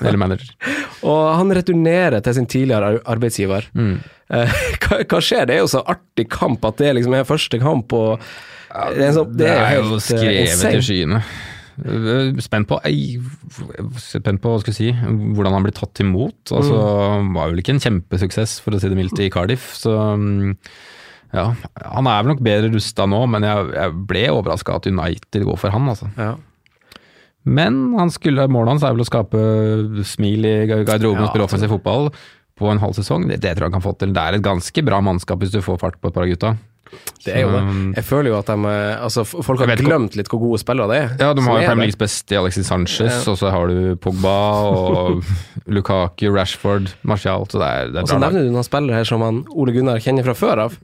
[0.01, 0.51] eller manager.
[1.09, 3.69] Og han returnerer til sin tidligere arbeidsgiver.
[3.77, 3.95] Mm.
[4.33, 5.45] Eh, hva, hva skjer?
[5.47, 8.19] Det er jo så artig kamp at det liksom er første kamp, og
[8.95, 11.21] Det er, så, det er jo eh, skrevet i skyene.
[11.83, 12.77] Eh, Spent på
[13.99, 14.89] Spent på hva skal jeg si,
[15.35, 16.37] hvordan han blir tatt imot.
[16.55, 16.77] Altså,
[17.25, 17.33] Mm.
[17.35, 19.73] Var vel ikke en kjempesuksess, for å si det mildt, i Cardiff.
[19.75, 19.91] Så
[21.35, 21.45] ja,
[21.83, 25.57] han er vel nok bedre rusta nå, men jeg, jeg ble overraska at United går
[25.59, 26.07] for han, altså.
[26.15, 26.35] Ja.
[27.45, 29.41] Men han skulle, målet hans er vel å skape
[30.07, 32.07] smil i garderoben Ja, og spille offensiv fotball
[32.57, 33.27] på en halv sesong.
[33.29, 34.13] Det, det tror jeg han kan få til.
[34.15, 36.53] Det er et ganske bra mannskap hvis du får fart på et par av gutta.
[37.25, 37.61] Det er jo det.
[37.97, 40.97] Jeg føler jo at de eh, Altså, folk har glemt litt hvor gode spillere det
[41.01, 41.09] er.
[41.19, 41.87] Ja, de har jo Premier.
[41.89, 43.31] Leagues beste Alexis Sanchez, Ja.
[43.31, 44.35] og så har du Pogba
[44.69, 45.23] og
[45.75, 48.27] Lukaku, Rashford, Martial, så det er, det Og er så bra.
[48.27, 48.33] lag.
[48.33, 50.77] nevner du noen spillere her som han Ole Gunnar kjenner fra før av.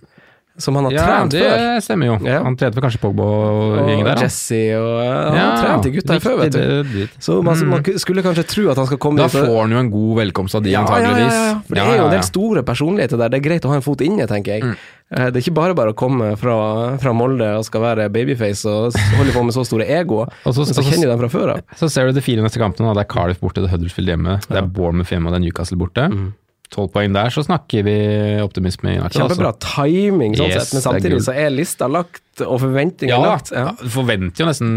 [0.61, 1.81] Som han har Ja, trent det før.
[1.81, 2.15] stemmer jo.
[2.27, 2.43] Ja.
[2.45, 5.83] Han trente vel kanskje Pogba og gjengen der, Og Jesse og ja, Han har trent
[5.87, 6.59] de gutta her før, vet du.
[6.61, 7.69] Det- det- Så man, Mm.
[7.69, 9.89] man skulle kanskje tro at han skal komme Da dit og- får han jo en
[9.91, 11.31] god velkomst av de, ja, ja, ja, antageligvis.
[11.33, 11.59] ja, ja.
[11.67, 13.29] For det Ja, er jo ja, en del store personligheter der.
[13.29, 14.61] Det er greit å ha en fot inne, tenker jeg.
[14.63, 14.75] Mm.
[15.13, 18.65] Eh, Det er ikke bare bare å komme fra, fra Molde og skal være babyface
[18.65, 20.27] og holde på med så store egoer.
[20.45, 21.61] Og så, så så, kjenner du dem fra før av.
[21.75, 22.93] så ser du de fire neste kampene.
[22.95, 24.57] Det er Cardiff borte, det er Huddersfield hjemme, det Ja.
[24.63, 26.07] er Bournemouth hjemme og det er Newcastle borte.
[26.09, 26.33] Mm.
[26.71, 27.93] Tolv poeng der, så snakker vi
[28.39, 29.09] optimisme i United.
[29.19, 29.25] altså.
[29.27, 33.11] Kjempebra timing, sånn Yes, sett, men det er samtidig så er lista lagt, og forventninger
[33.11, 33.51] Ja, lagt.
[33.51, 33.73] ja.
[33.81, 34.69] du forventer jo nesten,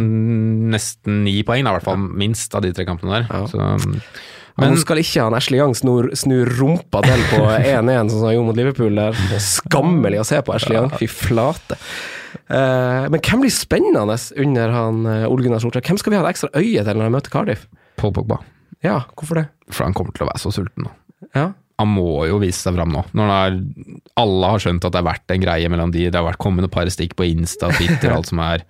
[0.75, 3.29] nesten ni poeng, i hvert fall minst av de tre kampene der.
[3.31, 3.45] Ja.
[3.47, 4.01] Så,
[4.59, 8.27] Men nå skal ikke han Ashley Young snur, snu rumpa til på 1-1, sånn som
[8.27, 8.95] han gjorde mot Liverpool.
[8.99, 9.15] der.
[9.31, 11.79] Det er skammelig å se på Ashley Young, fy flate.
[12.51, 15.87] Uh, men hvem blir spennende under han uh, Ole Gunnar Solskjær?
[15.87, 17.69] Hvem skal vi ha et ekstra øye til når han møter Cardiff?
[18.03, 18.41] Paul Pogba,
[18.83, 19.47] Ja, hvorfor det?
[19.71, 20.91] for han kommer til å være så sulten nå.
[21.35, 23.03] Ja, Han må jo vise seg fram nå.
[23.19, 23.57] Når er,
[24.21, 26.07] alle har skjønt at det har vært en greie mellom de.
[26.07, 28.63] Det har vært kommet et par stikk på Insta, Twitter, alt som er.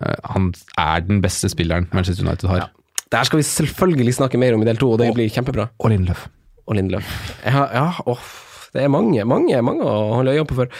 [0.00, 2.70] Eh, han er den beste spilleren Manchester United har.
[3.08, 5.70] Det her skal vi selvfølgelig snakke mer om i del to, og det blir kjempebra.
[5.80, 6.26] Og Lindløf.
[6.68, 7.12] Og Lindløf.
[7.44, 8.24] Ja, ja åh,
[8.78, 10.70] det er mange, mange, mange å holde øye på for.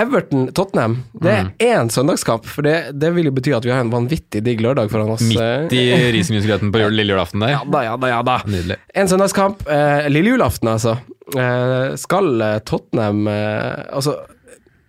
[0.00, 2.46] Everton-Tottenham, det er én søndagskamp.
[2.46, 5.24] For det, det vil jo bety at vi har en vanvittig digg lørdag foran oss.
[5.26, 5.84] Midt i
[6.14, 7.56] risengrynsgrøten på lille julaften der.
[7.56, 8.36] Ja da, ja da, ja da.
[8.46, 8.78] Nydelig.
[8.94, 9.66] En søndagskamp.
[9.66, 10.94] Eh, lille julaften, altså.
[11.34, 14.16] Eh, skal eh, Tottenham eh, Altså,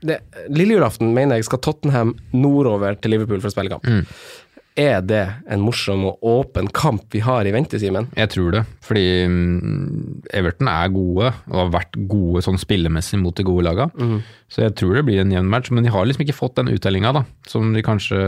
[0.02, 0.20] det,
[0.50, 3.86] lille julaften mener jeg skal Tottenham nordover til Liverpool for å spille kamp.
[3.90, 4.06] Mm.
[4.80, 8.08] Er det en morsom og åpen kamp vi har i vente, Simen?
[8.16, 13.36] Jeg tror det, fordi mm, Everton er gode, og har vært gode sånn spillemessig mot
[13.36, 13.90] de gode laga.
[14.52, 16.72] Så jeg tror det blir en jevn match, men de har liksom ikke fått den
[16.72, 18.22] uttellinga som de kanskje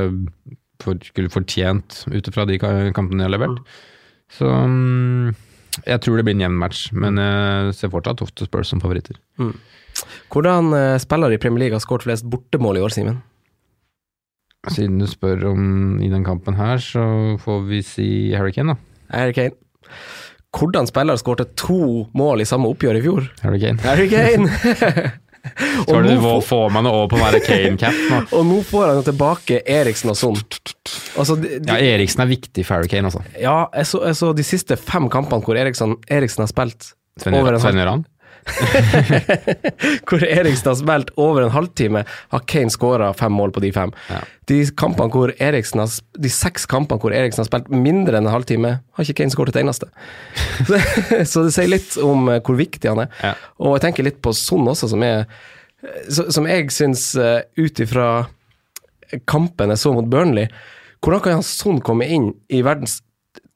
[0.83, 3.63] for, skulle fortjent ut fra de kampene de har levert.
[4.35, 5.31] Så mm,
[5.87, 9.15] jeg tror det blir en jevn match, men jeg ser fortsatt ofte Spurs som favoritter.
[10.33, 13.23] Hvordan spiller de i Premier League har skåret flest bortemål i år, Simen?
[14.71, 15.63] Siden du spør om
[15.99, 17.03] i den kampen her, så
[17.43, 19.01] får vi si Harry Kane, da.
[19.11, 19.57] Harry Kane.
[20.53, 23.27] Hvordan spiller skårte to mål i samme oppgjør i fjor?
[23.43, 23.83] Harry Kane.
[23.83, 24.47] Harry Kane!
[25.87, 28.19] Så du får, får, man det over på å være Kane-cap nå.
[28.37, 30.37] og nå får han jo tilbake Eriksen og sånn.
[31.19, 33.25] Altså, de, de, Ja, Eriksen er viktig for Harry Kane, altså.
[33.35, 37.35] Ja, jeg så, jeg så de siste fem kampene hvor Eriksen, Eriksen har spilt Sven
[37.35, 38.05] Gjøran.
[40.07, 42.03] Hvor Eriksen har spilt over en halvtime,
[42.33, 43.93] har Kane skåra fem mål på de fem.
[44.09, 44.21] Ja.
[44.51, 49.21] De, har, de seks kampene hvor Eriksen har spilt mindre enn en halvtime, har ikke
[49.21, 49.89] Kane skåret et eneste.
[50.67, 50.81] Så,
[51.31, 53.17] så det sier litt om eh, hvor viktig han er.
[53.23, 53.33] Ja.
[53.63, 55.25] Og jeg tenker litt på Son også, som er
[56.07, 58.25] Som jeg syns, uh, ut ifra
[59.27, 60.47] kampen jeg så mot Burnley
[61.03, 63.01] Hvordan kan Son komme inn i verdens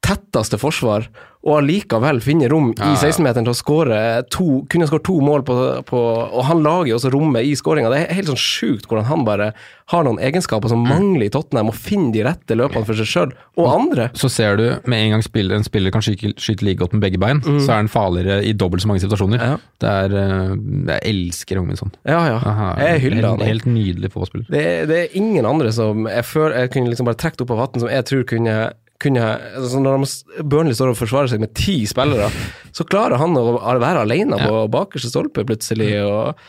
[0.08, 1.10] tetteste forsvar,
[1.48, 2.96] og allikevel finner rom i ja.
[2.98, 3.98] 16-meteren til å skåre
[4.34, 5.56] to, kunne skåre to mål på,
[5.88, 7.91] på Og han lager jo også rommet i skåringa.
[7.93, 9.52] Det er helt sånn sjukt hvordan han bare
[9.93, 13.36] har noen egenskaper som mangler i Tottenham, og finner de rette løpene for seg sjøl
[13.56, 14.10] og andre.
[14.20, 17.06] Så ser du med en gang spiller, en spiller kan skyte, skyte like godt med
[17.06, 19.39] begge bein, så er han farligere i dobbelt så mange situasjoner.
[19.39, 19.54] Mm.
[19.54, 19.78] Ja.
[19.84, 20.58] Det er, eh,
[20.89, 21.93] jeg elsker Hongminson.
[22.10, 22.41] Ja, ja.
[22.82, 23.46] Jeg hyller han.
[23.46, 24.52] Helt, helt nydelig fotballspiller.
[24.52, 27.63] Det, det er ingen andre som jeg, før, jeg kunne liksom bare trukket opp av
[27.63, 28.58] hatten, som jeg tror kunne,
[29.01, 29.23] kunne
[29.57, 30.05] altså Når
[30.43, 32.29] Burnley står og forsvarer seg med ti spillere,
[32.73, 35.91] så klarer han å være alene på bakerste stolpe plutselig.
[36.05, 36.39] og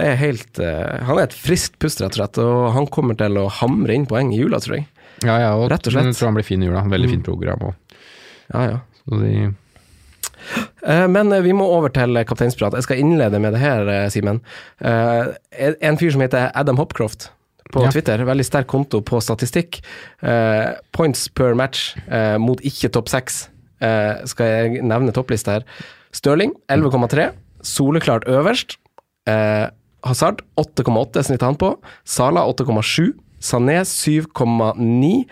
[0.00, 3.36] er helt, eh, Han er et friskt pust, rett og slett, og han kommer til
[3.36, 4.86] å hamre inn poeng i jula, tror jeg.
[5.26, 6.06] Ja, ja, og, Rett og slett.
[6.06, 6.12] Mm.
[6.12, 6.84] Jeg tror han blir fin i jula.
[6.88, 7.66] Veldig fint program.
[7.70, 7.74] Og,
[8.54, 8.78] Ja, ja.
[9.04, 9.54] så de,
[10.86, 12.72] Eh, Men eh, vi må over til kapteinsprat.
[12.72, 14.40] Jeg skal innlede med det her, Simen.
[14.80, 17.30] En fyr som heter Adam Hopcroft
[17.72, 17.90] på Ja.
[17.90, 19.80] Twitter, veldig sterk konto på statistikk.
[20.22, 23.48] Eh, Points per match eh, mot ikke topp seks.
[23.80, 25.64] Eh, Skal jeg nevne topplista her.
[26.12, 27.30] Stirling 11,3.
[27.62, 28.76] Soleklart øverst.
[29.28, 29.68] Eh,
[30.04, 31.74] Hazard 8,8 snitter han på.
[32.04, 33.12] Sala 8,7.
[33.40, 35.24] Sané 7,9.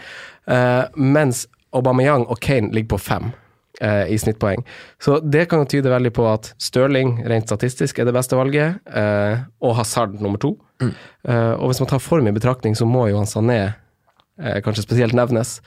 [0.48, 3.32] Eh, Mens Aubameyang og Kane ligger på 5.
[3.80, 4.64] eh, i snittpoeng.
[5.02, 8.80] Så det kan jo tyde veldig på at Stirling rent statistisk er det beste valget,
[8.88, 10.56] eh, og Hazard nummer to.
[10.82, 14.86] Eh, og hvis man tar form i betraktning, så må jo han Sané eh, kanskje
[14.86, 15.58] spesielt nevnes.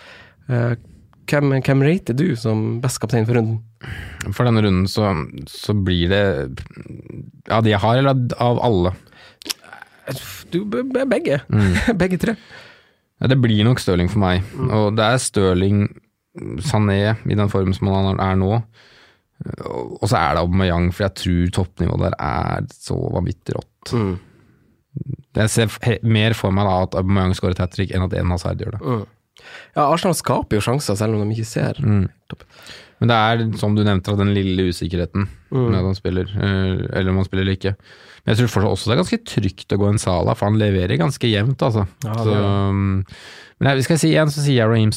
[0.50, 0.74] Eh,
[1.32, 3.62] hvem, hvem rater du som best kaptein for runden?
[4.36, 5.14] For denne runden så,
[5.50, 6.26] så blir det
[7.52, 8.94] av de jeg har, eller av alle?
[10.52, 11.40] Du, begge.
[11.48, 11.74] Mm.
[12.02, 12.20] begge.
[12.20, 12.36] tre.
[13.22, 14.48] Ja, det blir nok Stirling for meg.
[14.74, 15.86] Og det er Stirling,
[16.64, 18.52] Sané i den formen som han er nå.
[20.02, 23.94] Og så er det Aubameyang, for jeg tror toppnivået der er så vanvittig rått.
[23.98, 24.14] Mm.
[25.40, 28.62] Jeg ser mer for meg da at Aubameyang skårer hat trick enn at en Hazard
[28.62, 28.82] gjør det.
[28.86, 29.04] Mm.
[29.76, 31.80] Ja, Arsenal skaper jo sjanser, selv om de ikke ser.
[31.82, 32.06] Mm.
[33.02, 37.10] Men det er, som du nevnte, den lille usikkerheten med at han spiller, eh, eller
[37.10, 37.74] om han spiller eller ikke.
[38.22, 40.60] Men jeg tror fortsatt også det er ganske trygt å gå en Sala, for han
[40.62, 41.88] leverer ganske jevnt, altså.
[42.06, 42.36] Ja, så,
[42.70, 43.06] um,
[43.62, 44.92] men jeg, skal jeg si igjen, så sier jeg Raheem,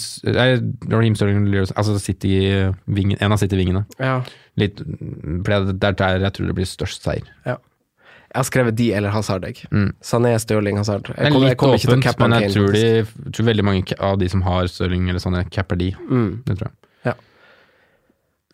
[0.92, 3.84] Raheem Sterling, altså City-vingen, en av City-vingene.
[3.96, 4.18] Ja.
[4.60, 7.28] Litt, for det er der jeg tror det blir størst seier.
[7.44, 9.68] Jeg har skrevet de eller Hazard, jeg.
[9.70, 9.92] Mm.
[10.02, 11.06] Sané, Stirling, Hazard.
[11.12, 14.28] Jeg er kommer, jeg kommer åpent, men jeg tror, de, tror veldig mange av de
[14.32, 15.92] som har Stirling eller sånne, capper de.
[16.08, 16.32] Mm.
[16.48, 16.80] Det tror jeg.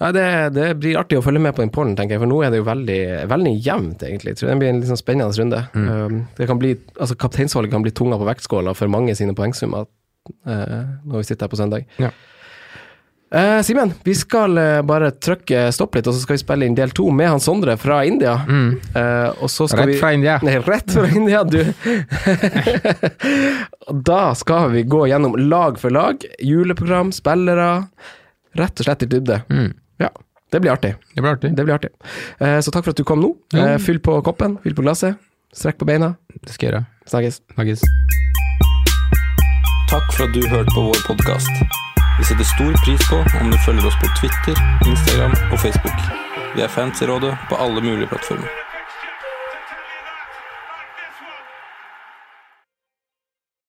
[0.01, 0.27] Nei, det,
[0.57, 2.63] det blir artig å følge med på den pollen, tenker jeg, for nå er det
[2.63, 4.33] jo veldig, veldig jevnt, egentlig.
[4.33, 5.61] Jeg tror det blir en litt sånn spennende runde.
[5.77, 5.89] Mm.
[5.93, 9.85] Um, det kan bli, altså Kapteinsvalget kan bli tunga på vektskåla for mange sine poengsummer
[10.49, 11.85] uh, når vi sitter her på søndag.
[12.01, 12.09] Ja.
[13.31, 16.75] Eh, Simen, vi skal eh, bare trykke stopp litt, og så skal vi spille inn
[16.75, 18.33] del to med han Sondre fra India.
[18.43, 19.87] Eh, og så skal Mm.
[19.87, 20.39] Rett vi fra India.
[20.43, 21.63] Nei, rett fra India, du.
[24.11, 27.85] Da skal vi gå gjennom lag for lag, juleprogram, spillere.
[28.59, 29.43] Rett og slett i dybde.
[29.47, 29.71] Mm.
[30.01, 30.11] Ja,
[30.51, 30.95] det blir artig.
[31.15, 31.53] Det blir artig.
[31.57, 31.91] Det blir artig.
[32.41, 33.35] Eh, så takk for at du kom nå.
[33.55, 35.21] Eh, fyll på koppen, fyll på glasset.
[35.55, 36.15] Strekk på beina.
[36.41, 36.85] Det skal jeg gjøre.
[37.11, 37.41] Snakkes.
[37.55, 37.85] Snakkes.
[39.91, 41.51] Takk for at du hørte på vår podkast.
[42.19, 46.03] Vi setter stor pris på om du følger oss på Twitter, Instagram og Facebook.
[46.55, 48.70] Vi er fans i rådet på alle mulige plattformer.